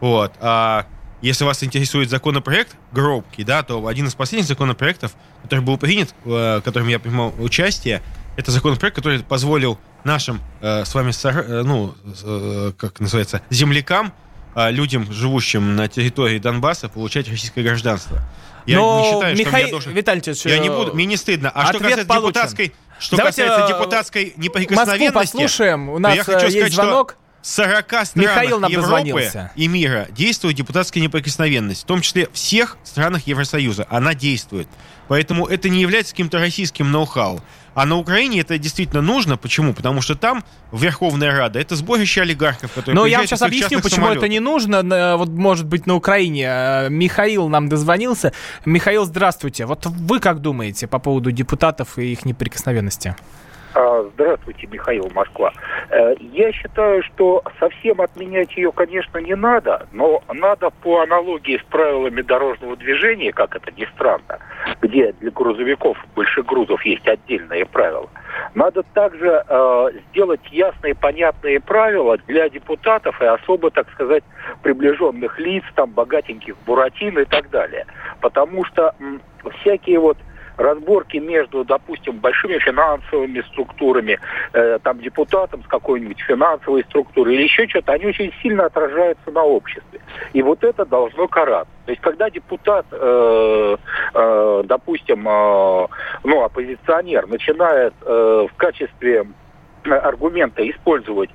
Вот. 0.00 0.32
А 0.40 0.86
если 1.20 1.44
вас 1.44 1.62
интересует 1.62 2.08
законопроект 2.08 2.74
громкий, 2.90 3.44
да, 3.44 3.62
то 3.62 3.86
один 3.86 4.06
из 4.06 4.14
последних 4.14 4.48
законопроектов, 4.48 5.12
который 5.42 5.60
был 5.60 5.76
принят, 5.76 6.14
э, 6.24 6.58
в 6.60 6.62
котором 6.62 6.88
я 6.88 6.98
принимал 6.98 7.34
участие, 7.38 8.00
это 8.38 8.50
законопроект, 8.50 8.96
который 8.96 9.18
позволил 9.20 9.78
нашим 10.04 10.40
э, 10.62 10.86
с 10.86 10.94
вами, 10.94 11.12
э, 11.22 11.62
ну, 11.64 11.94
э, 12.24 12.72
как 12.78 12.98
называется, 12.98 13.42
землякам, 13.50 14.10
э, 14.54 14.70
людям, 14.70 15.12
живущим 15.12 15.76
на 15.76 15.86
территории 15.86 16.38
Донбасса, 16.38 16.88
получать 16.88 17.28
российское 17.28 17.62
гражданство. 17.62 18.22
Я 18.66 18.78
Но, 18.78 19.00
не 19.00 19.12
считаю, 19.12 19.36
что 19.36 19.44
Михаил 19.44 19.66
я 19.66 19.70
должен... 19.70 19.92
Витальевич, 19.92 20.44
Я 20.46 20.58
не 20.58 20.68
э, 20.68 20.76
буду, 20.76 20.94
мне 20.94 21.04
не 21.04 21.16
стыдно. 21.16 21.50
А 21.54 21.66
что 21.66 21.78
касается 21.78 22.06
получен. 22.06 22.28
депутатской, 22.28 22.72
что 22.98 23.16
Давайте, 23.16 23.42
касается 23.42 23.66
э, 23.66 23.68
депутатской 23.68 24.24
Москву 24.24 24.42
неприкосновенности, 24.42 25.12
послушаем. 25.12 25.88
У 25.90 25.98
нас 25.98 26.14
я 26.14 26.24
хочу 26.24 26.36
э, 26.36 26.40
сказать, 26.40 26.54
есть 26.54 26.74
звонок. 26.74 27.16
40 27.44 27.84
странах 27.86 28.14
Михаил 28.14 28.58
нам 28.58 28.70
Европы 28.70 28.90
дозвонился. 28.90 29.52
и 29.54 29.68
мира 29.68 30.06
действует 30.10 30.56
депутатская 30.56 31.02
неприкосновенность, 31.02 31.82
в 31.82 31.84
том 31.84 32.00
числе 32.00 32.28
всех 32.32 32.78
странах 32.84 33.26
Евросоюза. 33.26 33.86
Она 33.90 34.14
действует. 34.14 34.66
Поэтому 35.08 35.46
это 35.46 35.68
не 35.68 35.82
является 35.82 36.14
каким-то 36.14 36.38
российским 36.38 36.90
ноу-хау. 36.90 37.42
А 37.74 37.84
на 37.84 37.96
Украине 37.96 38.40
это 38.40 38.56
действительно 38.56 39.02
нужно. 39.02 39.36
Почему? 39.36 39.74
Потому 39.74 40.00
что 40.00 40.14
там 40.14 40.42
Верховная 40.72 41.36
Рада 41.36 41.60
это 41.60 41.76
сборище 41.76 42.22
олигархов, 42.22 42.72
которые 42.72 42.94
Но 42.94 43.04
я 43.04 43.18
вам 43.18 43.26
сейчас 43.26 43.42
объясню, 43.42 43.82
почему 43.82 44.06
это 44.06 44.20
самолетах. 44.20 44.30
не 44.30 44.40
нужно. 44.40 45.16
Вот, 45.18 45.28
может 45.28 45.66
быть, 45.66 45.86
на 45.86 45.96
Украине. 45.96 46.46
Э, 46.48 46.88
Михаил 46.88 47.50
нам 47.50 47.68
дозвонился. 47.68 48.32
Михаил, 48.64 49.04
здравствуйте. 49.04 49.66
Вот 49.66 49.84
вы 49.84 50.18
как 50.20 50.40
думаете 50.40 50.86
по 50.86 50.98
поводу 50.98 51.30
депутатов 51.30 51.98
и 51.98 52.12
их 52.12 52.24
неприкосновенности? 52.24 53.16
А, 53.74 54.08
Здравствуйте, 54.14 54.68
Михаил 54.68 55.10
Москва. 55.14 55.52
Э, 55.90 56.14
Я 56.20 56.52
считаю, 56.52 57.02
что 57.02 57.42
совсем 57.58 58.00
отменять 58.00 58.56
ее, 58.56 58.70
конечно, 58.70 59.18
не 59.18 59.34
надо, 59.34 59.88
но 59.92 60.22
надо 60.32 60.70
по 60.70 61.00
аналогии 61.00 61.58
с 61.58 61.62
правилами 61.70 62.22
дорожного 62.22 62.76
движения, 62.76 63.32
как 63.32 63.56
это 63.56 63.72
ни 63.72 63.84
странно, 63.94 64.38
где 64.80 65.12
для 65.14 65.30
грузовиков 65.32 65.98
больших 66.14 66.46
грузов 66.46 66.84
есть 66.84 67.06
отдельные 67.08 67.66
правила, 67.66 68.08
надо 68.54 68.84
также 68.94 69.42
э, 69.48 69.88
сделать 70.10 70.40
ясные, 70.52 70.94
понятные 70.94 71.58
правила 71.60 72.16
для 72.28 72.48
депутатов 72.48 73.20
и 73.20 73.24
особо, 73.24 73.70
так 73.72 73.90
сказать, 73.90 74.22
приближенных 74.62 75.38
лиц, 75.40 75.64
там, 75.74 75.90
богатеньких 75.90 76.54
буратин 76.64 77.18
и 77.18 77.24
так 77.24 77.50
далее. 77.50 77.86
Потому 78.20 78.64
что 78.64 78.94
м, 79.00 79.20
всякие 79.60 79.98
вот 79.98 80.16
разборки 80.56 81.18
между, 81.18 81.64
допустим, 81.64 82.18
большими 82.18 82.58
финансовыми 82.58 83.40
структурами, 83.52 84.18
э, 84.52 84.78
там, 84.82 84.98
депутатом 85.00 85.62
с 85.62 85.66
какой-нибудь 85.66 86.20
финансовой 86.20 86.84
структурой 86.84 87.34
или 87.34 87.42
еще 87.42 87.68
что-то, 87.68 87.92
они 87.92 88.06
очень 88.06 88.32
сильно 88.42 88.66
отражаются 88.66 89.30
на 89.30 89.42
обществе. 89.42 90.00
И 90.32 90.42
вот 90.42 90.64
это 90.64 90.84
должно 90.84 91.28
караться. 91.28 91.72
То 91.86 91.90
есть, 91.92 92.02
когда 92.02 92.30
депутат, 92.30 92.86
э, 92.92 93.76
э, 94.14 94.62
допустим, 94.64 95.28
э, 95.28 95.86
ну, 96.24 96.42
оппозиционер 96.42 97.26
начинает 97.26 97.94
э, 98.02 98.46
в 98.50 98.56
качестве 98.56 99.26
аргумента 99.86 100.68
использовать 100.68 101.30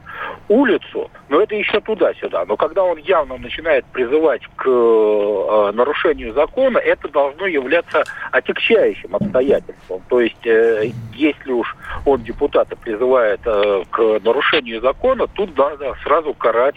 улицу, 0.48 1.10
но 1.30 1.42
это 1.42 1.56
еще 1.56 1.80
туда-сюда. 1.80 2.46
Но 2.46 2.58
когда 2.58 2.84
он 2.84 2.98
явно 2.98 3.38
начинает 3.38 3.86
призывать 3.86 4.42
к 4.56 4.68
э, 4.68 5.72
нарушению 5.74 6.34
закона, 6.34 6.80
это 6.80 7.08
должно 7.10 7.46
являться 7.46 8.04
отягчающим 8.32 9.16
обстоятельством. 9.16 10.02
То 10.10 10.20
есть, 10.20 10.46
э, 10.46 10.92
если 11.14 11.52
уж 11.52 11.76
он 12.06 12.24
депутата 12.24 12.76
призывает 12.76 13.42
э, 13.46 13.84
к 13.92 14.20
нарушению 14.24 14.82
закона, 14.82 15.28
тут 15.28 15.56
надо 15.58 15.96
сразу 16.04 16.34
карать 16.34 16.76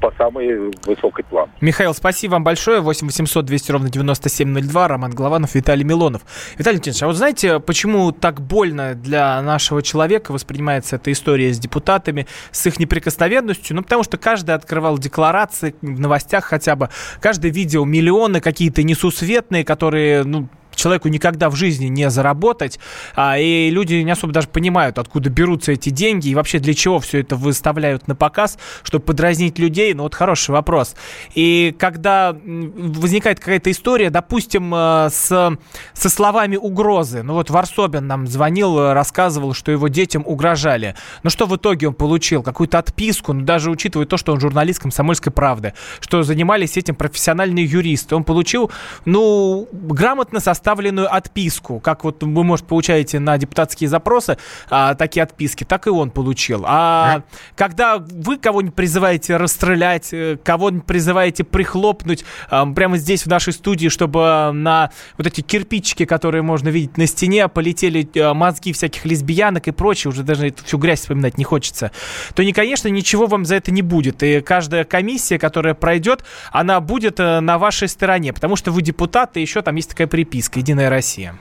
по 0.00 0.10
самой 0.12 0.72
высокой 0.86 1.24
планке. 1.24 1.52
Михаил, 1.60 1.94
спасибо 1.94 2.32
вам 2.32 2.44
большое. 2.44 2.80
8 2.80 3.06
800 3.06 3.44
200 3.44 3.72
ровно 3.72 3.90
9702. 3.90 4.88
Роман 4.88 5.10
Голованов, 5.10 5.54
Виталий 5.54 5.84
Милонов. 5.84 6.22
Виталий 6.56 6.76
Леонидович, 6.76 7.02
а 7.02 7.06
вот 7.06 7.16
знаете, 7.16 7.60
почему 7.60 8.12
так 8.12 8.40
больно 8.40 8.94
для 8.94 9.40
нашего 9.42 9.82
человека 9.82 10.32
воспринимается 10.32 10.98
история 11.12 11.52
с 11.52 11.58
депутатами, 11.58 12.26
с 12.52 12.66
их 12.66 12.78
неприкосновенностью? 12.78 13.76
Ну, 13.76 13.82
потому 13.82 14.02
что 14.02 14.18
каждый 14.18 14.54
открывал 14.54 14.98
декларации 14.98 15.74
в 15.80 16.00
новостях 16.00 16.44
хотя 16.44 16.76
бы, 16.76 16.90
каждый 17.20 17.50
видел 17.50 17.84
миллионы 17.84 18.40
какие-то 18.40 18.82
несусветные, 18.82 19.64
которые, 19.64 20.24
ну, 20.24 20.48
человеку 20.74 21.08
никогда 21.08 21.50
в 21.50 21.56
жизни 21.56 21.86
не 21.86 22.10
заработать, 22.10 22.78
а, 23.14 23.38
и 23.38 23.70
люди 23.70 23.94
не 23.94 24.10
особо 24.10 24.32
даже 24.32 24.48
понимают, 24.48 24.98
откуда 24.98 25.30
берутся 25.30 25.72
эти 25.72 25.90
деньги 25.90 26.28
и 26.28 26.34
вообще 26.34 26.58
для 26.58 26.74
чего 26.74 26.98
все 27.00 27.20
это 27.20 27.36
выставляют 27.36 28.08
на 28.08 28.14
показ, 28.14 28.58
чтобы 28.82 29.04
подразнить 29.04 29.58
людей, 29.58 29.92
ну 29.94 30.04
вот 30.04 30.14
хороший 30.14 30.50
вопрос. 30.50 30.94
И 31.34 31.74
когда 31.78 32.36
возникает 32.44 33.40
какая-то 33.40 33.70
история, 33.70 34.10
допустим, 34.10 34.74
э, 34.74 35.08
с, 35.10 35.58
со 35.92 36.08
словами 36.08 36.56
угрозы, 36.56 37.22
ну 37.22 37.34
вот 37.34 37.50
Варсобин 37.50 38.06
нам 38.06 38.26
звонил, 38.26 38.78
э, 38.78 38.92
рассказывал, 38.92 39.54
что 39.54 39.72
его 39.72 39.88
детям 39.88 40.22
угрожали. 40.26 40.94
Ну 41.22 41.30
что 41.30 41.46
в 41.46 41.56
итоге 41.56 41.88
он 41.88 41.94
получил? 41.94 42.42
Какую-то 42.42 42.78
отписку, 42.78 43.32
ну 43.32 43.44
даже 43.44 43.70
учитывая 43.70 44.06
то, 44.06 44.16
что 44.16 44.32
он 44.32 44.40
журналист 44.40 44.80
«Комсомольской 44.80 45.32
правды», 45.32 45.74
что 46.00 46.22
занимались 46.22 46.76
этим 46.76 46.94
профессиональные 46.94 47.64
юристы. 47.64 48.16
Он 48.16 48.24
получил, 48.24 48.70
ну, 49.04 49.68
грамотно 49.72 50.40
составленную 50.60 51.12
отписку, 51.12 51.80
как 51.80 52.04
вот 52.04 52.22
вы, 52.22 52.44
может, 52.44 52.66
получаете 52.66 53.18
на 53.18 53.38
депутатские 53.38 53.88
запросы 53.88 54.36
а, 54.68 54.94
такие 54.94 55.22
отписки, 55.22 55.64
так 55.64 55.86
и 55.86 55.90
он 55.90 56.10
получил. 56.10 56.64
А 56.66 57.22
когда 57.56 57.96
вы 57.98 58.36
кого-нибудь 58.36 58.74
призываете 58.74 59.38
расстрелять, 59.38 60.12
э, 60.12 60.36
кого-нибудь 60.44 60.84
призываете 60.84 61.44
прихлопнуть 61.44 62.24
а, 62.50 62.66
прямо 62.66 62.98
здесь, 62.98 63.22
в 63.22 63.26
нашей 63.28 63.54
студии, 63.54 63.88
чтобы 63.88 64.50
на 64.52 64.90
вот 65.16 65.26
эти 65.26 65.40
кирпичики, 65.40 66.04
которые 66.04 66.42
можно 66.42 66.68
видеть 66.68 66.98
на 66.98 67.06
стене, 67.06 67.48
полетели 67.48 68.06
э, 68.14 68.34
мозги 68.34 68.74
всяких 68.74 69.06
лесбиянок 69.06 69.66
и 69.66 69.70
прочее, 69.70 70.10
уже 70.10 70.22
даже 70.22 70.48
эту 70.48 70.62
всю 70.64 70.76
грязь 70.76 71.00
вспоминать 71.00 71.38
не 71.38 71.44
хочется, 71.44 71.90
то, 72.34 72.44
не, 72.44 72.52
конечно, 72.52 72.88
ничего 72.88 73.26
вам 73.26 73.46
за 73.46 73.54
это 73.54 73.70
не 73.70 73.80
будет. 73.80 74.22
И 74.22 74.42
каждая 74.42 74.84
комиссия, 74.84 75.38
которая 75.38 75.72
пройдет, 75.72 76.22
она 76.52 76.80
будет 76.80 77.18
э, 77.18 77.40
на 77.40 77.56
вашей 77.56 77.88
стороне, 77.88 78.34
потому 78.34 78.56
что 78.56 78.72
вы 78.72 78.82
депутат, 78.82 79.38
и 79.38 79.40
еще 79.40 79.62
там 79.62 79.76
есть 79.76 79.88
такая 79.88 80.06
приписка 80.06 80.49
«Единая 80.56 80.90
Россия». 80.90 81.36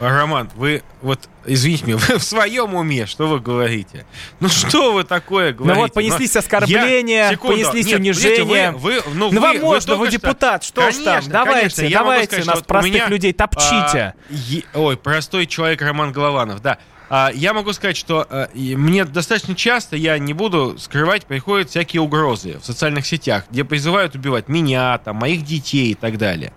Роман, 0.00 0.48
вы 0.54 0.84
вот, 1.02 1.28
извините 1.44 1.84
меня, 1.86 1.96
вы 2.08 2.18
в 2.18 2.22
своем 2.22 2.74
уме, 2.76 3.04
что 3.06 3.26
вы 3.26 3.40
говорите? 3.40 4.06
Ну 4.38 4.48
что 4.48 4.92
вы 4.92 5.02
такое 5.02 5.52
говорите? 5.52 5.74
Ну 5.74 5.80
вот 5.80 5.92
понеслись 5.92 6.34
Ну, 6.34 6.38
оскорбления, 6.38 7.24
я- 7.24 7.30
секунду. 7.32 7.56
понеслись 7.56 7.86
Нет, 7.86 7.98
унижения. 7.98 8.70
Вы, 8.70 9.00
вы, 9.00 9.02
ну, 9.14 9.30
Ну 9.32 9.40
вы, 9.40 9.40
вам 9.40 9.56
вы 9.58 9.62
можно, 9.64 9.96
вы 9.96 10.06
что- 10.06 10.12
депутат, 10.12 10.62
что 10.62 10.88
ж 10.92 10.94
там, 10.98 11.24
давайте, 11.28 11.76
конечно, 11.76 11.98
давайте 11.98 12.26
сказать, 12.26 12.46
нас, 12.46 12.54
что 12.54 12.60
вот 12.60 12.66
простых 12.68 12.92
меня, 12.94 13.08
людей, 13.08 13.32
топчите. 13.32 13.74
а, 13.74 14.14
е- 14.30 14.62
ой, 14.74 14.96
простой 14.96 15.46
человек 15.46 15.82
Роман 15.82 16.12
Голованов, 16.12 16.62
да. 16.62 16.78
А, 17.10 17.30
я 17.34 17.54
могу 17.54 17.72
сказать, 17.72 17.96
что 17.96 18.26
и 18.54 18.76
мне 18.76 19.04
достаточно 19.04 19.54
часто, 19.54 19.96
я 19.96 20.18
не 20.18 20.32
буду 20.34 20.76
скрывать, 20.78 21.24
приходят 21.26 21.70
всякие 21.70 22.02
угрозы 22.02 22.58
в 22.60 22.64
социальных 22.66 23.06
сетях, 23.06 23.44
где 23.50 23.64
призывают 23.64 24.14
убивать 24.14 24.48
меня, 24.48 24.98
там, 24.98 25.16
моих 25.16 25.44
детей 25.44 25.92
и 25.92 25.94
так 25.94 26.18
далее. 26.18 26.52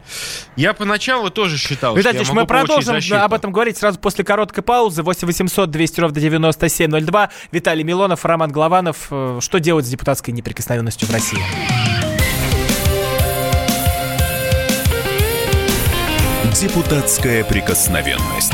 Я 0.56 0.74
поначалу 0.74 1.30
тоже 1.30 1.58
считал, 1.58 1.96
Виталий 1.96 2.20
что 2.20 2.26
я 2.26 2.36
могу 2.36 2.42
мы 2.42 2.48
продолжим 2.48 2.96
защиту. 2.96 3.18
об 3.18 3.34
этом 3.34 3.52
говорить 3.52 3.78
сразу 3.78 4.00
после 4.00 4.24
короткой 4.24 4.64
паузы. 4.64 5.04
8 5.04 5.28
800 5.28 5.70
200 5.72 6.00
ровно 6.02 6.20
9702. 6.20 7.30
Виталий 7.52 7.84
Милонов, 7.84 8.26
Роман 8.26 8.52
Голованов. 8.52 9.08
Э, 9.10 9.40
Что 9.42 9.60
делать 9.60 9.86
с 9.86 9.90
депутатской 9.90 10.34
неприкосновенностью 10.34 11.08
в 11.08 11.12
России? 11.12 11.40
Депутатская 16.54 17.44
прикосновенность. 17.44 18.54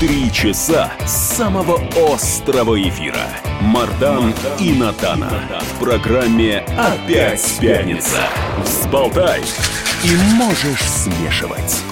Три 0.00 0.32
часа 0.32 0.90
самого 1.06 1.78
острого 2.10 2.80
эфира. 2.80 3.28
Мардан 3.60 4.32
и 4.58 4.72
Надана. 4.72 5.30
В 5.60 5.78
программе 5.78 6.60
«Опять 6.78 7.58
пятница». 7.60 8.16
Взболтай 8.64 9.42
и 10.02 10.16
можешь 10.36 10.80
смешивать. 10.80 11.82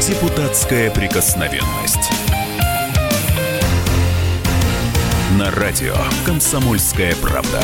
Депутатская 0.00 0.92
прикосновенность. 0.92 2.12
На 5.40 5.50
радио 5.50 5.96
«Комсомольская 6.24 7.16
правда». 7.16 7.60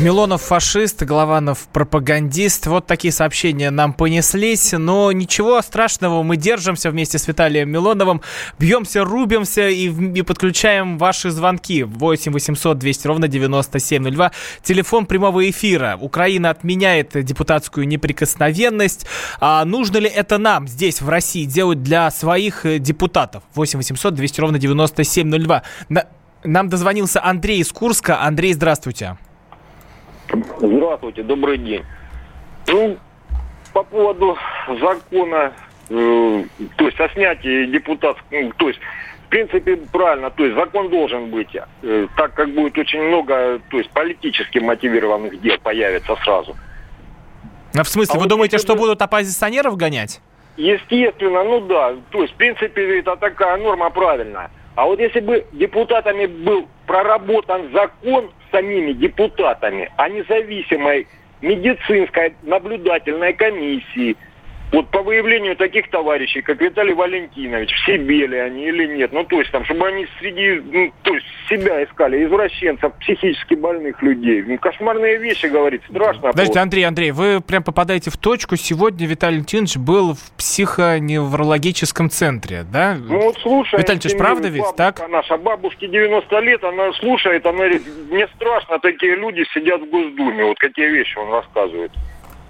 Милонов 0.00 0.42
фашист, 0.42 1.02
Голованов 1.02 1.66
пропагандист. 1.72 2.68
Вот 2.68 2.86
такие 2.86 3.10
сообщения 3.10 3.72
нам 3.72 3.92
понеслись. 3.92 4.70
Но 4.72 5.10
ничего 5.10 5.60
страшного, 5.60 6.22
мы 6.22 6.36
держимся 6.36 6.92
вместе 6.92 7.18
с 7.18 7.26
Виталием 7.26 7.68
Милоновым. 7.68 8.22
Бьемся, 8.60 9.02
рубимся 9.02 9.68
и, 9.68 9.88
и 9.88 10.22
подключаем 10.22 10.98
ваши 10.98 11.32
звонки. 11.32 11.82
8 11.82 12.32
800 12.32 12.78
200 12.78 13.06
ровно 13.08 13.26
9702. 13.26 14.30
Телефон 14.62 15.04
прямого 15.04 15.50
эфира. 15.50 15.98
Украина 16.00 16.50
отменяет 16.50 17.24
депутатскую 17.24 17.88
неприкосновенность. 17.88 19.04
А 19.40 19.64
нужно 19.64 19.98
ли 19.98 20.08
это 20.08 20.38
нам 20.38 20.68
здесь, 20.68 21.00
в 21.00 21.08
России, 21.08 21.44
делать 21.44 21.82
для 21.82 22.08
своих 22.12 22.64
э, 22.64 22.78
депутатов? 22.78 23.42
8 23.56 23.78
800 23.78 24.14
200 24.14 24.40
ровно 24.40 24.58
9702. 24.60 25.62
На... 25.88 26.04
Нам 26.44 26.68
дозвонился 26.68 27.20
Андрей 27.20 27.62
из 27.62 27.72
Курска. 27.72 28.22
Андрей, 28.22 28.52
здравствуйте. 28.52 29.18
Здравствуйте, 30.58 31.22
добрый 31.22 31.58
день. 31.58 31.84
Ну, 32.66 32.98
по 33.72 33.82
поводу 33.82 34.36
закона, 34.80 35.52
э, 35.88 36.44
то 36.76 36.86
есть 36.86 37.00
о 37.00 37.08
снятии 37.10 37.66
депутатов, 37.66 38.22
ну, 38.30 38.52
то 38.56 38.68
есть, 38.68 38.80
в 39.26 39.28
принципе, 39.28 39.76
правильно, 39.76 40.30
то 40.30 40.44
есть 40.44 40.56
закон 40.56 40.90
должен 40.90 41.30
быть, 41.30 41.56
э, 41.82 42.06
так 42.16 42.34
как 42.34 42.50
будет 42.50 42.76
очень 42.76 43.02
много, 43.02 43.60
то 43.70 43.78
есть 43.78 43.90
политически 43.90 44.58
мотивированных 44.58 45.40
дел 45.40 45.58
появится 45.62 46.16
сразу. 46.24 46.56
А 47.74 47.82
в 47.82 47.88
смысле, 47.88 48.12
А 48.12 48.16
вы 48.16 48.22
вот 48.22 48.28
думаете, 48.28 48.58
что 48.58 48.74
будут 48.74 49.00
оппозиционеров 49.00 49.76
гонять? 49.76 50.20
Естественно, 50.56 51.44
ну 51.44 51.60
да, 51.60 51.94
то 52.10 52.22
есть, 52.22 52.34
в 52.34 52.36
принципе, 52.36 52.98
это 52.98 53.16
такая 53.16 53.56
норма 53.58 53.90
правильная. 53.90 54.50
А 54.74 54.84
вот 54.84 54.98
если 54.98 55.20
бы 55.20 55.46
депутатами 55.52 56.26
был 56.26 56.68
проработан 56.86 57.70
закон 57.72 58.30
самими 58.50 58.92
депутатами 58.92 59.90
о 59.96 60.08
независимой 60.08 61.06
медицинской 61.40 62.34
наблюдательной 62.42 63.32
комиссии, 63.32 64.16
вот 64.72 64.88
по 64.90 65.02
выявлению 65.02 65.56
таких 65.56 65.88
товарищей, 65.90 66.42
как 66.42 66.60
Виталий 66.60 66.94
Валентинович, 66.94 67.72
в 67.72 67.86
себе 67.86 68.26
ли 68.26 68.38
они 68.38 68.66
или 68.66 68.86
нет, 68.86 69.12
ну 69.12 69.24
то 69.24 69.38
есть 69.38 69.50
там, 69.50 69.64
чтобы 69.64 69.86
они 69.86 70.06
среди, 70.18 70.60
ну, 70.60 70.92
то 71.02 71.14
есть 71.14 71.26
себя 71.48 71.82
искали, 71.84 72.24
извращенцев, 72.24 72.92
психически 73.00 73.54
больных 73.54 74.02
людей. 74.02 74.42
Ну, 74.42 74.58
кошмарные 74.58 75.16
вещи, 75.18 75.46
говорит, 75.46 75.82
страшно. 75.88 76.30
Подождите. 76.32 76.60
Андрей, 76.60 76.84
Андрей, 76.84 77.10
вы 77.12 77.40
прям 77.40 77.62
попадаете 77.62 78.10
в 78.10 78.16
точку. 78.16 78.56
Сегодня 78.56 79.06
Виталий 79.06 79.36
Валентинович 79.36 79.76
был 79.76 80.14
в 80.14 80.32
психоневрологическом 80.36 82.10
центре, 82.10 82.64
да? 82.70 82.96
Ну 82.98 83.20
вот 83.20 83.38
слушай, 83.38 83.78
Виталий 83.78 84.00
Ильич, 84.00 84.16
правда 84.16 84.48
ведь, 84.48 84.76
так? 84.76 85.02
Наша 85.08 85.38
бабушке 85.38 85.88
90 85.88 86.38
лет, 86.40 86.62
она 86.64 86.92
слушает, 86.94 87.46
она 87.46 87.58
говорит, 87.58 87.82
мне 88.10 88.28
страшно, 88.36 88.78
такие 88.78 89.16
люди 89.16 89.44
сидят 89.54 89.80
в 89.80 89.90
Госдуме, 89.90 90.44
вот 90.44 90.58
какие 90.58 90.88
вещи 90.88 91.16
он 91.18 91.32
рассказывает. 91.32 91.92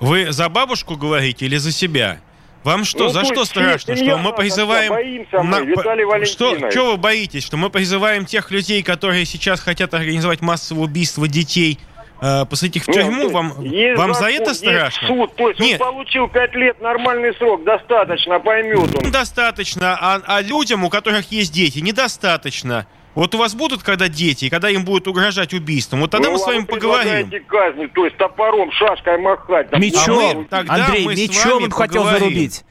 Вы 0.00 0.32
за 0.32 0.48
бабушку 0.48 0.96
говорите 0.96 1.46
или 1.46 1.56
за 1.56 1.72
себя? 1.72 2.18
Вам 2.64 2.84
что, 2.84 3.04
Ну, 3.04 3.08
за 3.11 3.20
то 3.20 3.26
что 3.26 3.44
страшно? 3.44 3.96
Что 3.96 4.18
мы 4.18 4.32
призываем... 4.32 4.92
боимся 4.92 5.42
мы, 5.42 5.64
Виталий 5.64 6.24
Что, 6.26 6.70
что 6.70 6.90
вы 6.92 6.96
боитесь? 6.96 7.44
Что 7.44 7.56
мы 7.56 7.70
призываем 7.70 8.26
тех 8.26 8.50
людей, 8.50 8.82
которые 8.82 9.24
сейчас 9.24 9.61
хотят 9.61 9.94
организовать 9.94 10.40
массовое 10.40 10.84
убийство 10.84 11.28
детей, 11.28 11.78
э, 12.20 12.44
посадить 12.46 12.76
их 12.76 12.84
в 12.84 12.88
Нет, 12.88 12.96
тюрьму? 12.96 13.28
то 13.28 13.28
Вам, 13.30 13.62
есть 13.62 13.96
вам 13.96 14.12
за 14.12 14.20
закон, 14.20 14.34
это 14.34 14.50
есть 14.50 14.61
страшно? 14.61 15.08
суд, 15.08 15.37
то 15.37 15.48
есть 15.48 15.61
Нет. 15.61 15.80
он 15.80 15.94
получил 15.94 16.28
5 16.28 16.54
лет, 16.56 16.80
нормальный 16.80 17.32
срок, 17.37 17.64
достаточно, 17.64 18.40
поймет 18.40 19.04
он. 19.04 19.11
Достаточно, 19.12 19.96
а, 19.98 20.20
а 20.26 20.42
людям, 20.42 20.84
у 20.84 20.90
которых 20.90 21.30
есть 21.30 21.52
дети, 21.52 21.78
недостаточно. 21.78 22.87
Вот 23.14 23.35
у 23.35 23.38
вас 23.38 23.55
будут 23.55 23.83
когда 23.83 24.09
дети, 24.09 24.44
и 24.44 24.49
когда 24.51 24.71
им 24.71 24.85
будут 24.85 25.09
угрожать 25.09 25.53
убийством, 25.53 26.01
вот 26.01 26.11
тогда 26.11 26.29
Ну, 26.29 26.35
мы 26.35 26.38
с 26.38 26.42
а 26.42 26.47
вами 26.47 26.59
вы 26.61 26.66
поговорим. 26.66 27.31
казни, 27.49 27.87
то 27.87 28.05
есть 28.05 28.16
топором, 28.16 28.71
шашкой 28.73 29.18
махать. 29.18 29.71
там, 29.71 29.81
Мечом. 29.81 30.18
А 30.18 30.35
мы- 30.35 30.44
тогда 30.44 30.87
Андрей, 30.87 31.05
мы 31.05 31.16
с 31.16 31.18
мечом 31.18 31.53
вами 31.55 31.64
он 31.64 31.71
хотел 31.71 32.03
поговорим. 32.03 32.29
зарубить. 32.29 32.64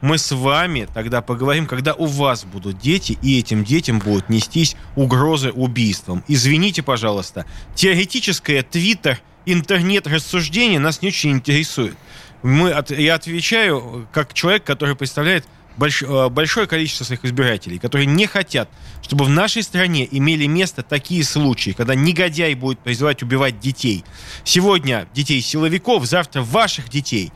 Мы 0.00 0.16
с 0.18 0.30
вами 0.30 0.86
тогда 0.94 1.22
поговорим, 1.22 1.66
когда 1.66 1.94
у 1.94 2.06
вас 2.06 2.44
будут 2.44 2.78
дети, 2.78 3.18
и 3.20 3.40
этим 3.40 3.64
детям 3.64 3.98
будут 3.98 4.28
нестись 4.28 4.76
угрозы 4.94 5.50
убийством. 5.50 6.22
Извините, 6.28 6.84
пожалуйста, 6.84 7.46
теоретическое 7.74 8.62
твиттер, 8.62 9.18
интернет-рассуждение 9.46 10.78
нас 10.78 11.02
не 11.02 11.08
очень 11.08 11.30
интересует. 11.32 11.96
Мы 12.42 12.70
от- 12.70 12.90
я 12.90 13.14
отвечаю 13.14 14.06
как 14.12 14.32
человек, 14.34 14.62
который 14.62 14.94
представляет 14.94 15.44
больш- 15.78 16.04
э, 16.04 16.28
большое 16.28 16.66
количество 16.66 17.04
своих 17.04 17.24
избирателей, 17.24 17.78
которые 17.78 18.06
не 18.06 18.26
хотят, 18.26 18.68
чтобы 19.02 19.24
в 19.24 19.28
нашей 19.30 19.62
стране 19.62 20.06
имели 20.10 20.46
место 20.46 20.82
такие 20.82 21.24
случаи, 21.24 21.70
когда 21.70 21.94
негодяй 21.94 22.54
будет 22.54 22.80
призывать 22.80 23.22
убивать 23.22 23.60
детей. 23.60 24.04
Сегодня 24.44 25.06
детей 25.14 25.40
силовиков, 25.40 26.04
завтра 26.04 26.42
ваших 26.42 26.88
детей. 26.88 27.32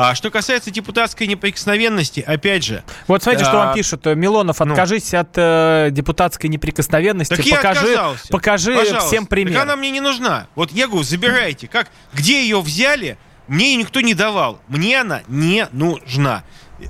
А 0.00 0.14
что 0.14 0.30
касается 0.30 0.70
депутатской 0.70 1.26
неприкосновенности, 1.26 2.20
опять 2.20 2.62
же, 2.62 2.84
Вот 3.08 3.24
смотрите, 3.24 3.44
что 3.44 3.60
А, 3.62 3.66
вам 3.66 3.74
пишут. 3.74 4.06
Милонов, 4.06 4.60
ну. 4.60 4.70
откажись 4.70 5.12
от 5.12 5.30
э, 5.36 5.88
депутатской 5.90 6.48
неприкосновенности. 6.48 7.34
Так 7.34 7.44
я 7.44 7.56
покажи 7.56 7.80
отказался. 7.94 8.28
покажи 8.28 8.74
Пожалуйста. 8.76 9.08
всем 9.08 9.26
пример. 9.26 9.54
Так 9.54 9.62
она 9.64 9.74
мне 9.74 9.90
не 9.90 10.00
нужна. 10.00 10.46
Вот 10.54 10.70
я 10.70 10.86
говорю, 10.86 11.02
забирайте. 11.02 11.66
Как, 11.66 11.90
где 12.12 12.42
ее 12.42 12.60
взяли, 12.60 13.18
мне 13.48 13.72
ее 13.72 13.76
никто 13.78 14.00
не 14.00 14.14
давал. 14.14 14.60
Мне 14.68 15.00
она 15.00 15.22
не 15.26 15.66
нужна. 15.72 16.44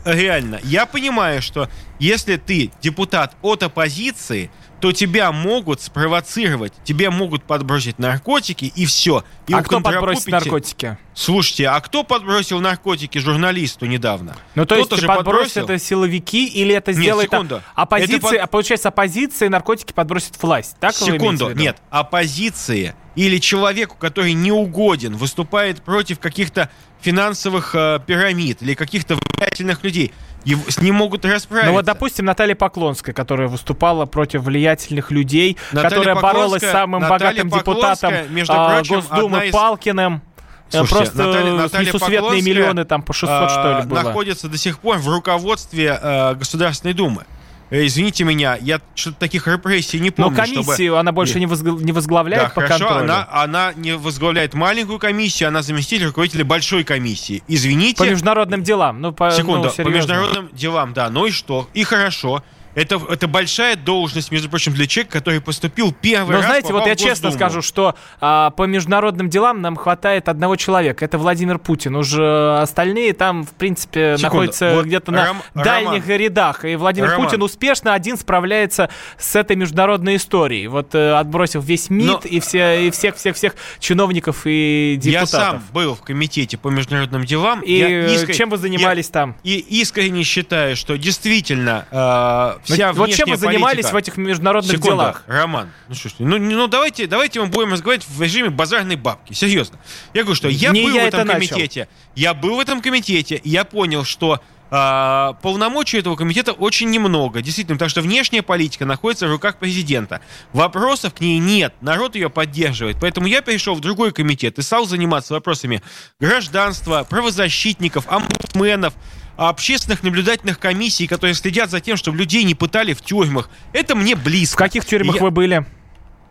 Реально. 0.05 0.61
Я 0.63 0.87
понимаю, 0.87 1.43
что 1.43 1.69
если 1.99 2.37
ты 2.37 2.71
депутат 2.81 3.35
от 3.43 3.63
оппозиции, 3.63 4.51
то 4.81 4.93
тебя 4.93 5.33
могут 5.33 5.81
спровоцировать, 5.83 6.73
тебе 6.85 7.11
могут 7.11 7.43
подбросить 7.43 7.99
наркотики 7.99 8.67
и 8.77 8.87
все. 8.87 9.25
И 9.49 9.53
а 9.53 9.63
кто 9.63 9.81
подбросит 9.81 10.29
наркотики? 10.29 10.97
Слушайте, 11.15 11.69
а 11.69 11.81
кто 11.81 12.05
подбросил 12.05 12.61
наркотики 12.61 13.19
журналисту 13.19 13.87
недавно? 13.87 14.37
Ну, 14.55 14.67
то 14.67 14.77
есть 14.77 14.89
подбросит 14.91 15.17
подбросил. 15.17 15.65
это 15.65 15.79
силовики 15.79 16.47
или 16.47 16.75
это 16.75 16.93
Нет, 16.93 17.01
сделает 17.01 17.31
секунду. 17.31 17.61
а- 17.75 17.83
оппозиция, 17.83 18.17
Это 18.19 18.27
под- 18.29 18.37
а 18.39 18.47
получается 18.47 18.89
оппозиция 18.89 19.49
наркотики 19.49 19.93
подбросит 19.93 20.41
власть, 20.41 20.77
так 20.79 20.95
Секунду, 20.95 21.51
нет, 21.51 21.79
оппозиция 21.91 22.95
или 23.27 23.39
человеку, 23.39 23.97
который 23.99 24.33
не 24.33 24.53
угоден, 24.53 25.17
выступает 25.17 25.83
против 25.83 26.21
каких-то 26.21 26.71
финансовых 27.01 27.75
э, 27.75 27.99
пирамид 28.07 28.63
или 28.63 28.75
каких-то 28.75 29.17
влиятельных 29.37 29.83
людей, 29.83 30.13
его- 30.45 30.71
с 30.71 30.79
ним 30.81 30.95
могут 30.97 31.25
расправиться. 31.25 31.71
Ну 31.71 31.77
вот, 31.77 31.85
допустим, 31.85 32.25
Наталья 32.27 32.55
Поклонская, 32.55 33.13
которая 33.15 33.49
выступала 33.49 34.07
против 34.07 34.43
влиятельных 34.43 35.11
людей, 35.11 35.57
Наталья 35.73 35.89
которая 35.91 36.15
боролась 36.15 36.63
с 36.63 36.71
самым 36.71 37.01
Наталья 37.03 37.43
богатым 37.45 37.51
Поклонская, 37.51 38.11
депутатом 38.11 38.35
между 38.35 38.53
а, 38.55 38.75
прочим, 38.77 38.95
Госдумы 38.97 39.47
из- 39.47 39.53
Палкиным. 39.53 40.23
Э, 40.71 40.71
Слушайте, 40.71 40.95
Просто 40.95 41.19
Наталья- 41.19 41.47
э, 41.49 41.57
Наталья 41.57 41.87
несусветные 41.87 42.43
миллионы, 42.43 42.85
там 42.85 43.03
по 43.03 43.13
600 43.13 43.31
а, 43.31 43.49
что 43.49 43.81
ли 43.81 43.87
было. 43.89 44.03
находится 44.03 44.49
до 44.49 44.59
сих 44.59 44.79
пор 44.79 44.99
в 44.99 45.09
руководстве 45.09 45.99
э, 46.01 46.35
Государственной 46.35 46.95
Думы. 46.95 47.25
Э, 47.71 47.85
Извините 47.87 48.25
меня, 48.25 48.57
я 48.61 48.81
что-то 48.95 49.19
таких 49.19 49.47
репрессий 49.47 50.01
не 50.01 50.09
Но 50.17 50.25
помню. 50.31 50.45
чтобы- 50.47 50.65
комиссию 50.65 50.97
она 50.97 51.13
больше 51.13 51.39
не, 51.39 51.47
возгл- 51.47 51.83
не 51.83 51.93
возглавляет 51.93 52.45
Да, 52.45 52.49
по 52.51 52.63
хорошо, 52.63 52.87
контролю. 52.87 53.05
она, 53.05 53.29
она 53.31 53.73
не 53.77 53.95
возглавляет 53.97 54.55
маленькую 54.55 54.99
комиссию, 54.99 55.49
она 55.49 55.63
заместитель 55.63 56.07
руководителя 56.07 56.45
большой 56.45 56.85
комиссии. 56.85 57.43
Извините. 57.47 57.99
По 58.03 58.09
международным 58.09 58.63
делам. 58.63 59.01
Ну, 59.03 59.13
по, 59.13 59.31
Секунду, 59.31 59.71
ну, 59.77 59.85
по 59.85 59.89
международным 59.89 60.49
делам, 60.53 60.95
да. 60.95 61.11
Ну 61.11 61.27
и 61.27 61.31
что? 61.31 61.69
И 61.75 61.85
хорошо. 61.85 62.43
Это, 62.75 63.01
это 63.11 63.27
большая 63.27 63.75
должность, 63.77 64.31
между 64.31 64.49
прочим, 64.49 64.73
для 64.73 64.87
человека, 64.87 65.19
который 65.19 65.41
поступил 65.41 65.93
первый 65.93 66.31
Но 66.33 66.37
раз. 66.39 66.45
знаете, 66.47 66.73
вот 66.73 66.87
я 66.87 66.95
честно 66.97 67.31
скажу, 67.33 67.61
что 67.63 67.95
а, 68.21 68.51
по 68.51 68.65
международным 68.65 69.29
делам 69.29 69.61
нам 69.61 69.75
хватает 69.77 70.29
одного 70.29 70.55
человека. 70.57 71.05
Это 71.05 71.19
Владимир 71.19 71.59
Путин. 71.59 71.97
Уже 71.97 72.59
остальные 72.61 73.15
там, 73.15 73.45
в 73.45 73.51
принципе, 73.53 74.17
Секунду. 74.17 74.23
находятся 74.23 74.75
Вот 74.75 74.85
где-то 74.87 75.11
на 75.11 75.27
Ром- 75.29 75.43
дальних 75.55 76.05
Роман. 76.07 76.19
рядах. 76.21 76.65
И 76.65 76.77
Владимир 76.77 77.11
Роман. 77.11 77.27
Путин 77.27 77.43
успешно 77.43 77.95
один 77.95 78.17
справляется 78.17 78.91
с 79.19 79.35
этой 79.35 79.57
международной 79.57 80.17
историей. 80.17 80.69
Вот 80.69 80.95
э, 80.95 81.13
отбросив 81.15 81.65
весь 81.65 81.91
МИД 81.91 82.07
Но- 82.07 82.21
и, 82.25 82.39
все, 82.41 82.87
и 82.87 82.91
всех-всех-всех 82.91 83.55
чиновников 83.81 84.43
и 84.45 84.99
Я 85.03 85.21
депутатов. 85.23 85.31
сам 85.31 85.63
был 85.73 85.95
в 85.95 86.03
комитете 86.03 86.59
по 86.59 86.69
международным 86.69 87.25
делам. 87.25 87.61
И 87.63 87.73
Я 87.73 87.89
э, 87.89 88.15
искрен- 88.15 88.35
чем 88.35 88.51
вы 88.51 88.57
занимались 88.59 89.09
там? 89.09 89.35
я- 89.43 89.55
И 89.55 89.59
искренне 89.59 90.23
считаю, 90.23 90.77
что 90.77 90.97
действительно 90.97 91.87
э, 91.91 92.58
вся 92.65 92.93
вот 92.93 93.11
чем 93.11 93.29
вы 93.31 93.37
занимались 93.37 93.87
политика- 93.87 93.93
в 93.95 93.97
этих 93.97 94.17
международных 94.17 94.73
Секунду, 94.73 94.97
делах? 94.97 95.25
Роман, 95.27 95.71
ну 95.89 95.95
что 95.95 96.09
ж, 96.09 96.13
ну, 96.19 96.39
ну 96.39 96.67
давайте, 96.67 97.07
давайте 97.07 97.41
мы 97.41 97.47
будем 97.47 97.73
разговаривать 97.73 98.07
в 98.09 98.23
режиме 98.23 98.51
базарной 98.51 98.97
бабки. 98.97 99.33
Серьезно. 99.33 99.79
Я 100.15 100.23
говорю, 100.23 100.37
что 100.37 100.49
я 100.49 100.71
Не 100.71 100.83
был 100.85 100.95
я 100.95 101.05
в 101.05 101.07
это 101.07 101.17
этом 101.19 101.29
начал. 101.29 101.49
комитете. 101.51 101.89
Я 102.15 102.35
был 102.35 102.57
в 102.57 102.61
этом 102.61 102.81
комитете, 102.81 103.37
и 103.37 103.49
я 103.51 103.65
понял, 103.65 104.05
что 104.05 104.41
а, 104.71 105.35
полномочий 105.43 105.99
этого 105.99 106.17
комитета 106.17 106.53
очень 106.53 106.91
немного. 106.91 107.43
Действительно, 107.43 107.77
потому 107.77 107.91
что 107.91 108.03
внешняя 108.03 108.43
политика 108.43 108.85
находится 108.85 109.27
в 109.27 109.31
руках 109.31 109.59
президента. 109.59 110.21
Вопросов 110.53 111.15
к 111.15 111.21
ней 111.21 111.39
нет. 111.39 111.75
Народ 111.81 112.15
ее 112.15 112.31
поддерживает. 112.31 112.99
Поэтому 113.01 113.27
я 113.27 113.41
перешел 113.41 113.75
в 113.75 113.81
другой 113.81 114.13
комитет 114.13 114.59
и 114.59 114.63
стал 114.63 114.87
заниматься 114.87 115.35
вопросами 115.35 115.83
гражданства, 116.21 117.07
правозащитников, 117.09 118.05
омбудсменов, 118.09 118.95
общественных 119.37 120.03
наблюдательных 120.03 120.59
комиссий, 120.59 121.07
которые 121.07 121.35
следят 121.35 121.71
за 121.71 121.81
тем, 121.81 121.97
чтобы 121.97 122.19
людей 122.19 122.45
не 122.45 122.55
пытали 122.55 122.93
в 122.93 123.03
тюрьмах. 123.03 123.49
Это 123.73 123.95
мне 123.95 124.17
близко. 124.17 124.57
В 124.57 124.59
каких 124.59 124.85
тюрьмах 124.85 125.17
Я- 125.17 125.23
вы 125.23 125.31
были? 125.31 125.67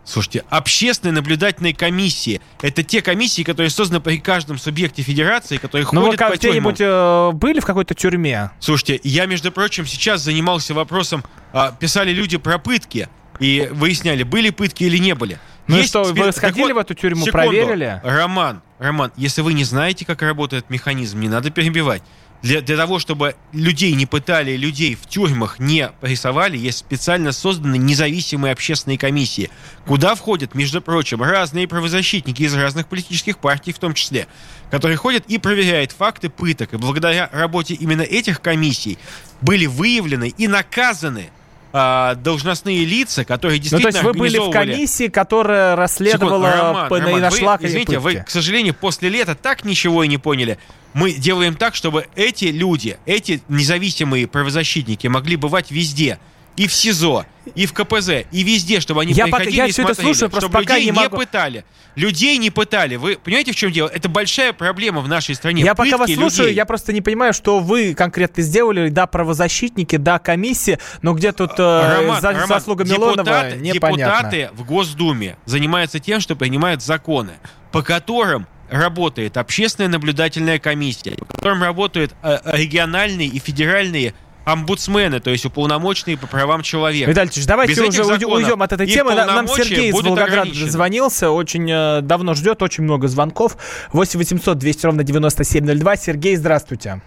Слушайте, 0.08 0.42
общественные 0.48 1.12
наблюдательные 1.12 1.74
комиссии– 1.74 2.40
это 2.62 2.82
те 2.82 3.02
комиссии, 3.02 3.42
которые 3.42 3.68
созданы 3.68 4.00
при 4.00 4.16
каждом 4.16 4.56
субъекте 4.58 5.02
федерации, 5.02 5.58
которые 5.58 5.86
Ну, 5.92 6.00
вы 6.00 6.06
ходят 6.06 6.20
по 6.30 6.36
тюрьмам. 6.38 6.72
где-нибудь 6.72 6.80
э, 6.80 7.30
были 7.34 7.60
в 7.60 7.66
какой-то 7.66 7.92
тюрьме? 7.94 8.50
Слушайте, 8.58 9.00
я, 9.04 9.26
между 9.26 9.52
прочим, 9.52 9.84
сейчас 9.86 10.22
занимался 10.22 10.72
вопросом, 10.72 11.22
а, 11.52 11.72
писали 11.72 12.10
люди 12.12 12.38
про 12.38 12.58
пытки, 12.58 13.08
и 13.38 13.68
выясняли, 13.70 14.22
были 14.22 14.48
пытки 14.48 14.84
или 14.84 14.96
не 14.96 15.14
были. 15.14 15.38
Ну 15.66 15.76
Есть 15.76 15.90
что, 15.90 16.02
вы 16.04 16.12
спец- 16.12 16.36
сходили 16.36 16.68
Так 16.68 16.76
в 16.76 16.78
эту 16.78 16.94
тюрьму, 16.94 17.26
секунду. 17.26 17.46
проверили? 17.46 18.00
Роман, 18.02 18.62
Роман, 18.78 19.12
если 19.16 19.42
вы 19.42 19.52
не 19.52 19.64
знаете, 19.64 20.06
как 20.06 20.22
работает 20.22 20.70
механизм, 20.70 21.20
не 21.20 21.28
надо 21.28 21.50
перебивать. 21.50 22.02
Для, 22.40 22.60
для 22.60 22.76
того, 22.76 23.00
чтобы 23.00 23.34
людей 23.52 23.92
не 23.94 24.06
пытали, 24.06 24.56
людей 24.56 24.94
в 24.94 25.06
тюрьмах 25.06 25.58
не 25.58 25.90
прессовали, 26.00 26.56
есть 26.56 26.78
специально 26.78 27.32
созданы 27.32 27.76
независимые 27.78 28.52
общественные 28.52 28.96
комиссии, 28.96 29.50
куда 29.86 30.14
входят, 30.14 30.54
между 30.54 30.80
прочим, 30.80 31.22
разные 31.22 31.66
правозащитники 31.66 32.42
из 32.42 32.54
разных 32.54 32.86
политических 32.86 33.38
партий 33.38 33.72
в 33.72 33.78
том 33.80 33.92
числе, 33.92 34.28
которые 34.70 34.96
ходят 34.96 35.24
и 35.26 35.38
проверяют 35.38 35.90
факты 35.90 36.28
пыток. 36.28 36.74
И 36.74 36.76
благодаря 36.76 37.28
работе 37.32 37.74
именно 37.74 38.02
этих 38.02 38.40
комиссий 38.40 38.98
были 39.40 39.66
выявлены 39.66 40.32
и 40.36 40.46
наказаны 40.46 41.30
а, 41.72 42.14
должностные 42.14 42.84
лица, 42.84 43.24
которые 43.24 43.58
Ну, 43.58 43.62
действительно 43.62 43.92
то 43.92 43.98
есть 43.98 44.04
вы 44.04 44.12
были 44.14 44.38
в 44.38 44.50
комиссии, 44.50 45.08
которая 45.08 45.76
расследовала 45.76 46.46
Секунду, 46.50 46.62
Роман, 46.64 46.88
по- 46.88 46.94
и 46.96 47.00
Роман, 47.00 47.20
нашла 47.20 47.56
вы, 47.56 47.66
извините, 47.66 47.98
вы, 47.98 48.12
пытки. 48.14 48.26
к 48.26 48.30
сожалению, 48.30 48.74
после 48.74 49.08
лета 49.08 49.34
так 49.34 49.64
ничего 49.64 50.02
и 50.04 50.08
не 50.08 50.18
поняли. 50.18 50.58
Мы 50.94 51.12
делаем 51.12 51.54
так, 51.54 51.74
чтобы 51.74 52.06
эти 52.16 52.46
люди, 52.46 52.96
эти 53.04 53.42
независимые 53.48 54.26
правозащитники 54.26 55.06
могли 55.06 55.36
бывать 55.36 55.70
везде. 55.70 56.18
И 56.58 56.66
в 56.66 56.74
СИЗО, 56.74 57.24
и 57.54 57.66
в 57.66 57.72
КПЗ, 57.72 58.08
и 58.30 58.42
везде, 58.42 58.80
чтобы 58.80 59.02
они 59.02 59.12
Я 59.12 59.26
пока- 59.26 59.38
приходили 59.44 59.56
я 59.60 59.66
и 59.66 59.70
это 59.70 59.82
смотрели, 59.82 60.04
слушаю, 60.06 60.28
просто 60.30 60.48
чтобы 60.50 60.62
пока 60.64 60.74
людей 60.74 60.86
не 60.86 60.92
могу- 60.92 61.16
пытали. 61.16 61.64
Людей 61.94 62.36
не 62.38 62.50
пытали. 62.50 62.96
Вы 62.96 63.16
понимаете, 63.16 63.52
в 63.52 63.56
чем 63.56 63.72
дело? 63.72 63.88
Это 63.88 64.08
большая 64.08 64.52
проблема 64.52 65.00
в 65.00 65.08
нашей 65.08 65.34
стране. 65.34 65.62
Я 65.62 65.74
пока 65.74 65.96
вас 65.96 66.08
Пытки 66.08 66.20
слушаю, 66.20 66.42
людей. 66.48 66.56
я 66.56 66.64
просто 66.66 66.92
не 66.92 67.00
понимаю, 67.00 67.32
что 67.32 67.60
вы 67.60 67.94
конкретно 67.94 68.42
сделали. 68.42 68.88
Да, 68.88 69.06
правозащитники, 69.06 69.96
да, 69.96 70.18
комиссия, 70.18 70.78
но 71.02 71.14
где 71.14 71.32
тут 71.32 71.52
э, 71.58 71.96
Роман, 72.00 72.20
за- 72.20 72.32
Роман, 72.32 72.48
заслуга 72.48 72.84
Милонова, 72.84 73.14
депутаты, 73.22 73.56
непонятно. 73.56 74.30
депутаты 74.30 74.50
в 74.54 74.64
Госдуме 74.64 75.36
занимаются 75.46 76.00
тем, 76.00 76.20
что 76.20 76.36
принимают 76.36 76.82
законы, 76.82 77.32
по 77.72 77.82
которым 77.82 78.46
работает 78.70 79.36
общественная 79.36 79.88
наблюдательная 79.88 80.58
комиссия, 80.58 81.12
по 81.12 81.24
которым 81.24 81.62
работают 81.62 82.14
э, 82.22 82.38
региональные 82.52 83.28
и 83.28 83.38
федеральные 83.38 84.12
омбудсмены, 84.52 85.20
то 85.20 85.30
есть 85.30 85.44
уполномоченные 85.44 86.16
по 86.16 86.26
правам 86.26 86.62
человека. 86.62 87.10
Виталий 87.10 87.30
Ильич, 87.30 87.46
давайте 87.46 87.72
Без 87.72 87.80
уже 87.98 88.26
уйдем, 88.26 88.62
от 88.62 88.72
этой 88.72 88.86
темы. 88.86 89.14
На- 89.14 89.26
Нам 89.26 89.46
Сергей 89.48 89.90
из 89.90 89.94
Волгограда 89.94 90.50
звонился, 90.52 91.30
очень 91.30 91.70
э, 91.70 92.00
давно 92.00 92.34
ждет, 92.34 92.62
очень 92.62 92.84
много 92.84 93.08
звонков. 93.08 93.56
8 93.92 94.18
800 94.18 94.56
200 94.56 94.86
ровно 94.86 95.04
9702. 95.04 95.96
Сергей, 95.96 96.36
здравствуйте. 96.36 97.00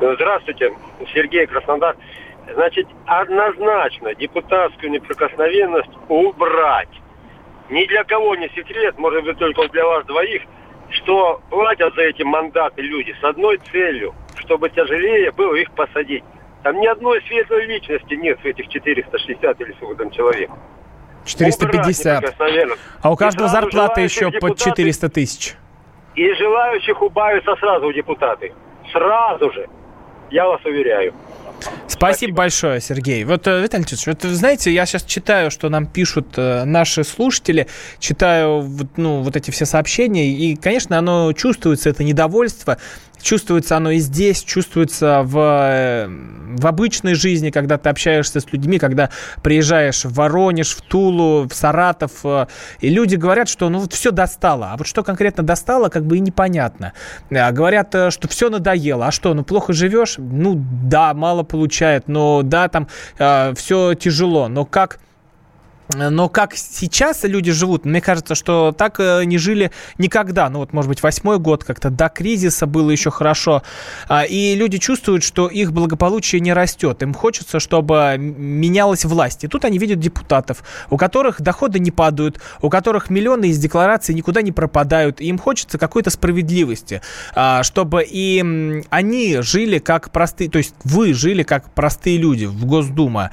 Здравствуйте, 0.00 0.72
Сергей 1.14 1.46
Краснодар. 1.46 1.96
Значит, 2.54 2.86
однозначно 3.06 4.14
депутатскую 4.14 4.90
неприкосновенность 4.90 5.90
убрать. 6.08 6.88
Ни 7.70 7.86
для 7.86 8.04
кого 8.04 8.34
не 8.34 8.48
секрет, 8.50 8.98
может 8.98 9.24
быть, 9.24 9.38
только 9.38 9.66
для 9.68 9.86
вас 9.86 10.04
двоих, 10.04 10.42
что 10.90 11.40
платят 11.48 11.94
за 11.94 12.02
эти 12.02 12.22
мандаты 12.22 12.82
люди 12.82 13.14
с 13.18 13.24
одной 13.24 13.58
целью, 13.70 14.14
чтобы 14.36 14.68
тяжелее 14.68 15.30
было 15.32 15.54
их 15.54 15.70
посадить. 15.72 16.24
Там 16.62 16.80
ни 16.80 16.86
одной 16.86 17.20
светлой 17.26 17.66
личности 17.66 18.14
нет 18.14 18.38
в 18.40 18.44
этих 18.44 18.68
460 18.68 19.60
или 19.60 19.72
сколько 19.72 20.04
там 20.04 20.10
человек. 20.10 20.50
450. 21.24 22.18
Убрать. 22.18 22.78
А 23.00 23.12
у 23.12 23.16
каждого 23.16 23.48
зарплата 23.48 24.00
еще 24.00 24.30
под 24.30 24.52
депутаты- 24.52 24.64
400 24.64 25.08
тысяч. 25.08 25.54
И 26.14 26.32
желающих 26.34 27.00
убавится 27.00 27.54
сразу 27.56 27.92
депутаты. 27.92 28.52
Сразу 28.92 29.50
же. 29.52 29.66
Я 30.30 30.46
вас 30.46 30.64
уверяю. 30.64 31.14
Спасибо, 31.86 32.34
большое, 32.34 32.80
Сергей. 32.80 33.24
Вот, 33.24 33.46
э, 33.46 33.60
Виталий 33.62 33.84
Ильич, 33.84 34.06
вот 34.06 34.22
знаете, 34.22 34.72
я 34.72 34.86
сейчас 34.86 35.04
читаю, 35.04 35.50
что 35.50 35.68
нам 35.68 35.86
пишут 35.86 36.34
э, 36.36 36.64
наши 36.64 37.04
слушатели, 37.04 37.68
читаю 38.00 38.68
ну, 38.96 39.20
вот 39.20 39.36
эти 39.36 39.50
все 39.50 39.64
сообщения, 39.64 40.26
и, 40.26 40.56
конечно, 40.56 40.98
оно 40.98 41.32
чувствуется, 41.32 41.90
это 41.90 42.02
недовольство, 42.02 42.78
чувствуется 43.22 43.76
оно 43.76 43.90
и 43.90 43.98
здесь, 43.98 44.42
чувствуется 44.42 45.22
в, 45.24 45.38
э, 45.38 46.06
в 46.08 46.66
обычной 46.66 47.14
жизни, 47.14 47.50
когда 47.50 47.78
ты 47.78 47.88
общаешься 47.88 48.40
с 48.40 48.52
людьми, 48.52 48.78
когда 48.78 49.10
приезжаешь 49.42 50.04
в 50.04 50.12
Воронеж, 50.14 50.74
в 50.74 50.82
Тулу, 50.82 51.48
в 51.48 51.54
Саратов, 51.54 52.12
э, 52.24 52.46
и 52.80 52.88
люди 52.90 53.16
говорят, 53.16 53.48
что 53.48 53.68
ну 53.68 53.78
вот 53.78 53.92
все 53.92 54.10
достало, 54.10 54.72
а 54.72 54.76
вот 54.76 54.86
что 54.86 55.02
конкретно 55.02 55.42
достало, 55.42 55.88
как 55.88 56.04
бы 56.04 56.16
и 56.18 56.20
непонятно. 56.20 56.92
А, 57.30 57.52
Говорят, 57.52 57.94
э, 57.94 58.10
что 58.10 58.28
все 58.28 58.50
надоело, 58.50 59.06
а 59.06 59.12
что, 59.12 59.34
ну 59.34 59.44
плохо 59.44 59.72
живешь? 59.72 60.16
Ну 60.18 60.54
да, 60.56 61.14
мало 61.14 61.42
получает, 61.42 62.08
но 62.08 62.42
да, 62.42 62.68
там 62.68 62.88
все 63.16 63.94
тяжело, 63.94 64.48
но 64.48 64.64
как 64.64 64.98
но 65.94 66.28
как 66.28 66.54
сейчас 66.54 67.24
люди 67.24 67.52
живут, 67.52 67.84
мне 67.84 68.00
кажется, 68.00 68.34
что 68.34 68.72
так 68.72 68.98
э, 69.00 69.24
не 69.24 69.38
жили 69.38 69.72
никогда. 69.98 70.48
Ну 70.48 70.60
вот, 70.60 70.72
может 70.72 70.88
быть, 70.88 71.02
восьмой 71.02 71.38
год 71.38 71.64
как-то 71.64 71.90
до 71.90 72.08
кризиса 72.08 72.66
было 72.66 72.90
еще 72.90 73.10
хорошо. 73.10 73.62
А, 74.08 74.24
И 74.24 74.54
люди 74.54 74.78
чувствуют, 74.78 75.22
что 75.22 75.48
их 75.48 75.72
благополучие 75.72 76.40
не 76.40 76.52
растет. 76.52 77.02
Им 77.02 77.14
хочется, 77.14 77.60
чтобы 77.60 78.16
менялась 78.18 79.04
власть. 79.04 79.44
И 79.44 79.48
тут 79.48 79.64
они 79.64 79.78
видят 79.78 79.98
депутатов, 79.98 80.62
у 80.90 80.96
которых 80.96 81.40
доходы 81.40 81.78
не 81.78 81.90
падают, 81.90 82.40
у 82.60 82.70
которых 82.70 83.10
миллионы 83.10 83.46
из 83.46 83.58
декларации 83.58 84.12
никуда 84.12 84.42
не 84.42 84.52
пропадают. 84.52 85.20
И 85.20 85.26
им 85.26 85.38
хочется 85.38 85.78
какой-то 85.78 86.10
справедливости, 86.10 87.02
а, 87.34 87.62
чтобы 87.62 88.06
и 88.08 88.82
они 88.90 89.38
жили 89.40 89.78
как 89.78 90.10
простые, 90.10 90.50
то 90.50 90.58
есть 90.58 90.74
вы 90.84 91.14
жили 91.14 91.42
как 91.42 91.72
простые 91.72 92.18
люди 92.18 92.44
в 92.44 92.64
Госдума, 92.64 93.30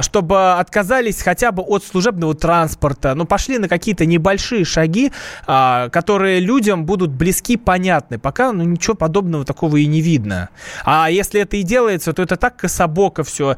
чтобы 0.00 0.54
отказались 0.54 1.22
хотя 1.22 1.52
бы 1.52 1.62
от 1.62 1.84
служебного 1.92 2.34
транспорта, 2.34 3.14
ну, 3.14 3.24
пошли 3.24 3.58
на 3.58 3.68
какие-то 3.68 4.06
небольшие 4.06 4.64
шаги, 4.64 5.12
а, 5.46 5.88
которые 5.90 6.40
людям 6.40 6.84
будут 6.84 7.10
близки, 7.10 7.56
понятны. 7.56 8.18
Пока, 8.18 8.52
ну, 8.52 8.64
ничего 8.64 8.94
подобного 8.94 9.44
такого 9.44 9.76
и 9.76 9.86
не 9.86 10.00
видно. 10.00 10.48
А 10.84 11.10
если 11.10 11.40
это 11.40 11.56
и 11.56 11.62
делается, 11.62 12.12
то 12.12 12.22
это 12.22 12.36
так 12.36 12.56
кособоко 12.56 13.22
все 13.22 13.56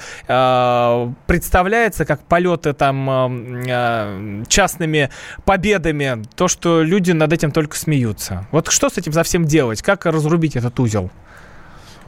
представляется, 1.27 2.05
как 2.05 2.23
полеты 2.23 2.73
там 2.73 3.11
э, 3.11 3.65
э, 3.69 4.45
частными 4.49 5.11
победами, 5.45 6.23
то, 6.37 6.49
что 6.49 6.83
люди 6.83 7.13
над 7.13 7.33
этим 7.33 7.53
только 7.53 7.77
смеются. 7.77 8.47
Вот 8.51 8.69
что 8.69 8.89
с 8.89 8.99
этим 8.99 9.13
совсем 9.13 9.45
делать? 9.45 9.83
Как 9.83 10.07
разрубить 10.07 10.57
этот 10.57 10.79
узел? 10.81 11.11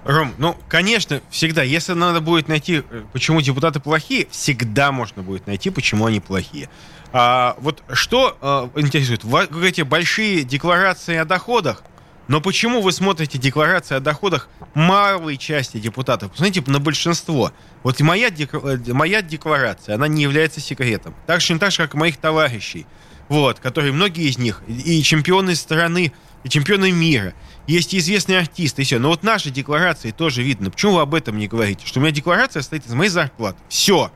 Ром, 0.07 0.33
ну, 0.39 0.57
конечно, 0.69 1.21
всегда, 1.31 1.65
если 1.65 1.93
надо 1.93 2.21
будет 2.21 2.47
найти, 2.47 2.85
э, 2.89 3.03
почему 3.13 3.41
депутаты 3.41 3.81
плохие, 3.81 4.29
всегда 4.31 4.93
можно 4.93 5.25
будет 5.25 5.49
найти, 5.49 5.69
почему 5.71 6.07
они 6.07 6.21
плохие. 6.21 6.69
А, 7.13 7.57
вот 7.59 7.83
что 7.93 8.71
э, 8.77 8.81
интересует? 8.81 9.25
Вы 9.25 9.49
говорите, 9.49 9.83
большие 9.83 10.45
декларации 10.45 11.17
о 11.17 11.25
доходах, 11.25 11.83
но 12.29 12.41
почему 12.41 12.83
вы 12.83 12.93
смотрите 12.93 13.37
декларации 13.39 13.97
о 13.97 14.01
доходах 14.01 14.49
малой 14.75 15.37
части 15.37 15.79
депутатов? 15.79 16.31
Посмотрите 16.31 16.71
на 16.71 16.79
большинство. 16.79 17.51
Вот 17.83 17.99
моя, 18.01 18.29
э, 18.29 18.79
моя 18.93 19.23
декларация, 19.23 19.97
она 19.97 20.07
не 20.07 20.23
является 20.23 20.61
секретом. 20.61 21.17
Так 21.27 21.41
же, 21.41 21.59
так 21.59 21.73
же, 21.73 21.79
как 21.79 21.95
моих 21.95 22.17
товарищей. 22.19 22.87
Вот, 23.29 23.59
которые, 23.59 23.93
многие 23.93 24.29
из 24.29 24.39
них, 24.39 24.63
и 24.69 25.03
чемпионы 25.03 25.57
страны, 25.57 26.13
и 26.45 26.49
чемпионы 26.49 26.93
мира, 26.93 27.35
есть 27.67 27.95
известные 27.95 28.39
артисты, 28.39 28.83
и 28.83 28.85
все. 28.85 28.99
Но 28.99 29.09
вот 29.09 29.23
наши 29.23 29.51
декларации 29.51 30.11
тоже 30.11 30.43
видно. 30.43 30.71
Почему 30.71 30.95
вы 30.95 31.01
об 31.01 31.15
этом 31.15 31.39
не 31.39 31.49
говорите? 31.49 31.87
Что 31.87 32.01
у 32.01 32.03
меня 32.03 32.13
декларация 32.13 32.63
состоит 32.63 32.87
из 32.87 32.95
моей 32.95 33.11
зарплаты. 33.11 33.59
Все. 33.69 34.11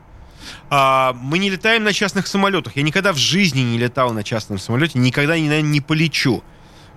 А, 0.69 1.13
мы 1.13 1.37
не 1.37 1.49
летаем 1.49 1.83
на 1.83 1.93
частных 1.93 2.27
самолетах. 2.27 2.75
Я 2.75 2.83
никогда 2.83 3.13
в 3.13 3.17
жизни 3.17 3.61
не 3.61 3.77
летал 3.77 4.11
на 4.13 4.23
частном 4.23 4.57
самолете, 4.57 4.99
никогда, 4.99 5.33
наверное, 5.33 5.61
не 5.61 5.81
полечу. 5.81 6.43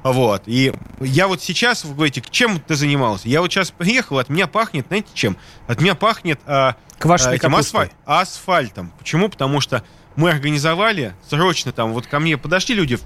Вот. 0.02 0.42
И 0.46 0.72
я 1.00 1.28
вот 1.28 1.42
сейчас, 1.42 1.84
вы 1.84 1.94
говорите, 1.94 2.22
чем 2.30 2.60
ты 2.60 2.74
занимался? 2.74 3.28
Я 3.28 3.40
вот 3.40 3.50
сейчас 3.50 3.70
приехал, 3.70 4.18
от 4.18 4.28
меня 4.28 4.46
пахнет, 4.46 4.86
знаете, 4.88 5.08
чем? 5.14 5.36
От 5.66 5.80
меня 5.80 5.94
пахнет 5.94 6.38
а, 6.46 6.76
Квашеной 6.98 7.32
а, 7.32 7.36
этим 7.36 7.56
асфаль- 7.56 7.90
асфальтом. 8.04 8.92
Почему? 8.98 9.28
Потому 9.28 9.60
что 9.60 9.82
мы 10.14 10.30
организовали 10.30 11.14
срочно 11.28 11.72
там, 11.72 11.92
вот 11.92 12.06
ко 12.06 12.20
мне 12.20 12.36
подошли 12.36 12.74
люди, 12.74 12.98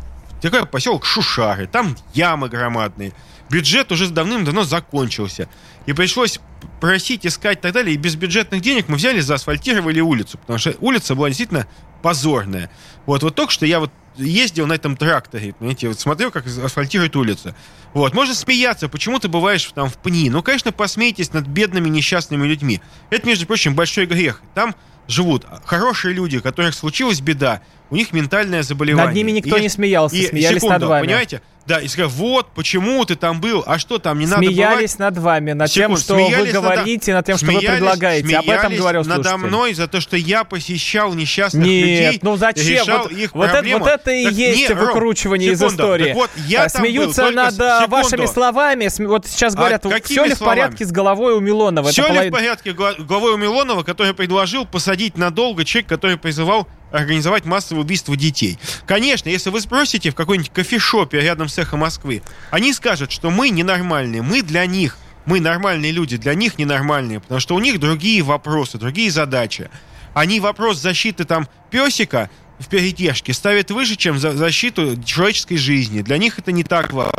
такой 0.43 0.67
поселок 0.67 1.05
Шушары, 1.05 1.67
там 1.67 1.97
ямы 2.15 2.49
громадные. 2.49 3.13
Бюджет 3.51 3.91
уже 3.93 4.09
давным-давно 4.09 4.65
закончился. 4.65 5.49
И 5.87 5.93
пришлось 5.93 6.39
просить, 6.81 7.27
искать 7.27 7.59
и 7.59 7.61
так 7.63 7.73
далее. 7.73 7.95
И 7.95 7.99
без 7.99 8.15
бюджетных 8.17 8.61
денег 8.61 8.89
мы 8.89 8.97
взяли, 8.97 9.21
заасфальтировали 9.21 10.01
улицу. 10.01 10.39
Потому 10.39 10.59
что 10.59 10.75
улица 10.81 11.15
была 11.15 11.29
действительно 11.29 11.67
позорная. 12.03 12.71
Вот, 13.07 13.23
вот 13.23 13.35
только 13.35 13.53
что 13.53 13.67
я 13.67 13.81
вот 13.81 13.91
ездил 14.17 14.67
на 14.67 14.75
этом 14.75 14.97
тракторе, 14.97 15.53
понимаете, 15.53 15.89
вот 15.89 15.99
смотрел, 15.99 16.31
как 16.31 16.47
асфальтируют 16.47 17.17
улицу. 17.17 17.55
Вот, 17.95 18.15
можно 18.15 18.35
смеяться, 18.35 18.89
почему 18.89 19.19
ты 19.19 19.29
бываешь 19.29 19.65
там 19.75 19.89
в 19.89 19.97
пни. 19.99 20.29
Ну, 20.29 20.43
конечно, 20.43 20.73
посмейтесь 20.73 21.33
над 21.33 21.47
бедными 21.47 21.89
несчастными 21.89 22.47
людьми. 22.47 22.81
Это, 23.11 23.27
между 23.27 23.47
прочим, 23.47 23.75
большой 23.75 24.07
грех. 24.07 24.43
Там 24.55 24.75
живут 25.07 25.47
хорошие 25.65 26.15
люди, 26.15 26.37
у 26.37 26.43
которых 26.43 26.75
случилась 26.75 27.21
беда, 27.21 27.63
у 27.91 27.97
них 27.97 28.13
ментальное 28.13 28.63
заболевание. 28.63 29.07
Над 29.07 29.15
ними 29.15 29.31
никто 29.31 29.57
И- 29.57 29.61
не 29.63 29.69
смеялся, 29.69 30.17
и, 30.17 30.27
смеялись 30.27 30.59
секунду, 30.61 30.81
над 30.81 30.89
вами. 30.89 31.07
понимаете? 31.07 31.43
Да, 31.69 31.81
и 31.81 31.87
сказали, 31.89 32.11
вот, 32.17 32.47
почему 32.55 33.05
ты 33.05 33.15
там 33.15 33.41
был, 33.43 33.63
а 33.67 33.79
что 33.79 33.99
там, 33.99 34.19
не 34.19 34.27
надо 34.27 34.43
Смеялись 34.43 34.99
над 34.99 35.19
вами, 35.19 35.53
над 35.53 35.71
тем, 35.71 35.83
Секунду, 35.97 36.01
что 36.01 36.15
вы 36.15 36.21
смеялись 36.27 36.55
надо- 36.55 36.61
говорите, 36.75 37.13
над 37.15 37.27
тем, 37.27 37.37
что 37.37 37.47
вы 37.47 37.53
смеялись- 37.53 37.71
предлагаете. 37.77 38.37
Об 38.39 38.45
этом 38.45 38.59
смеялись 38.61 38.79
говорил 38.81 39.05
надо 39.05 39.23
слушатель. 39.23 39.47
мной 39.47 39.75
за 39.75 39.87
то, 39.87 40.01
что 40.01 40.17
я 40.17 40.45
посещал 40.45 41.13
несчастных 41.13 41.67
Нет, 41.67 41.83
людей. 41.85 42.19
ну 42.23 42.35
и 42.35 42.39
зачем? 42.39 42.67
решал 42.85 43.03
Вот, 43.03 43.13
их 43.13 43.35
вот 43.35 43.45
это, 43.45 43.53
проблемы. 43.53 43.81
вот 43.81 43.89
это 43.91 44.11
и 44.11 44.25
Так 44.25 44.33
есть 44.33 44.69
не, 44.71 44.75
выкручивание 44.75 45.53
из 45.53 45.59
секунду, 45.59 45.83
истории. 45.83 46.05
так 46.07 46.15
вот, 46.15 46.31
я 46.47 46.61
А, 46.61 46.63
был, 46.65 46.71
Смеются 46.71 47.23
только 47.23 47.37
над 47.37 47.55
с- 47.55 47.61
а, 47.61 47.81
секунду. 47.83 47.91
вашими 47.91 48.27
словами. 48.27 48.89
Вот 49.07 49.27
сейчас 49.27 49.55
говорят, 49.55 49.85
А 49.85 50.01
все 50.03 50.25
ли 50.25 50.35
в 50.35 50.39
порядке 50.39 50.87
с 50.87 50.91
головой 50.91 51.35
у 51.35 51.41
Милонова? 51.41 51.91
Все 51.91 52.05
Это 52.07 52.23
ли 52.23 52.29
в 52.31 52.33
порядке 52.33 52.73
гла- 52.73 52.95
главой 52.99 53.35
у 53.35 53.37
Милонова, 53.37 53.83
который 53.83 54.15
предложил 54.15 54.65
посадить 54.65 55.19
надолго 55.19 55.67
человек, 55.67 55.89
который 55.89 56.17
призывал 56.17 56.67
организовать 56.91 57.45
массовое 57.45 57.83
убийство 57.83 58.17
детей? 58.17 58.59
Конечно, 58.87 59.29
если 59.29 59.51
вы 59.51 59.61
спросите 59.61 60.11
в 60.11 60.15
какой-нибудь 60.15 60.53
кофешопе 60.53 61.21
рядом 61.21 61.49
с 61.49 61.59
«Эхо 61.59 61.77
Москвы», 61.77 62.23
они 62.51 62.73
скажут, 62.73 63.11
что 63.13 63.31
мы 63.31 63.51
ненормальные, 63.51 64.23
мы 64.23 64.43
для 64.43 64.67
них, 64.67 64.97
мы 65.25 65.41
нормальные 65.41 65.93
люди, 65.93 66.17
для 66.17 66.35
них 66.35 66.59
ненормальные, 66.59 67.21
потому 67.21 67.41
что 67.41 67.55
у 67.55 67.59
них 67.59 67.79
другие 67.81 68.23
вопросы, 68.23 68.79
другие 68.79 69.11
задачи. 69.11 69.71
Они 70.15 70.41
вопрос 70.41 70.79
защиты 70.79 71.25
там 71.25 71.49
песика 71.71 72.31
в 72.59 72.69
перетяжке 72.69 73.33
ставят 73.33 73.71
выше, 73.71 73.97
чем 73.97 74.19
за- 74.19 74.33
защиту 74.33 75.01
человеческой 75.03 75.57
жизни. 75.57 76.03
Для 76.03 76.19
них 76.19 76.39
это 76.39 76.51
не 76.51 76.65
так 76.65 76.93
важно. 76.93 77.13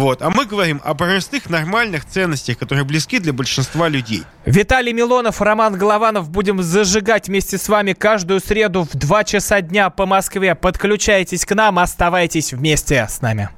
Вот. 0.00 0.22
А 0.22 0.30
мы 0.30 0.46
говорим 0.46 0.80
о 0.82 0.94
простых 0.94 1.50
нормальных 1.50 2.06
ценностях, 2.06 2.56
которые 2.56 2.86
близки 2.86 3.18
для 3.18 3.34
большинства 3.34 3.86
людей. 3.86 4.22
Виталий 4.46 4.94
Милонов, 4.94 5.42
Роман 5.42 5.76
Голованов. 5.76 6.30
Будем 6.30 6.62
зажигать 6.62 7.28
вместе 7.28 7.58
с 7.58 7.68
вами 7.68 7.92
каждую 7.92 8.40
среду 8.40 8.88
в 8.90 8.96
2 8.96 9.24
часа 9.24 9.60
дня 9.60 9.90
по 9.90 10.06
Москве. 10.06 10.54
Подключайтесь 10.54 11.44
к 11.44 11.54
нам, 11.54 11.78
оставайтесь 11.78 12.54
вместе 12.54 13.06
с 13.10 13.20
нами. 13.20 13.50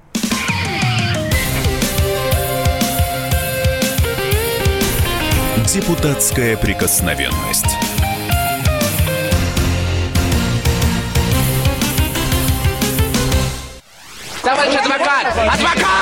Депутатская 5.73 6.57
прикосновенность. 6.57 7.67
Товарищ 14.43 14.75
адвокат! 14.75 15.27
Адвокат! 15.39 16.02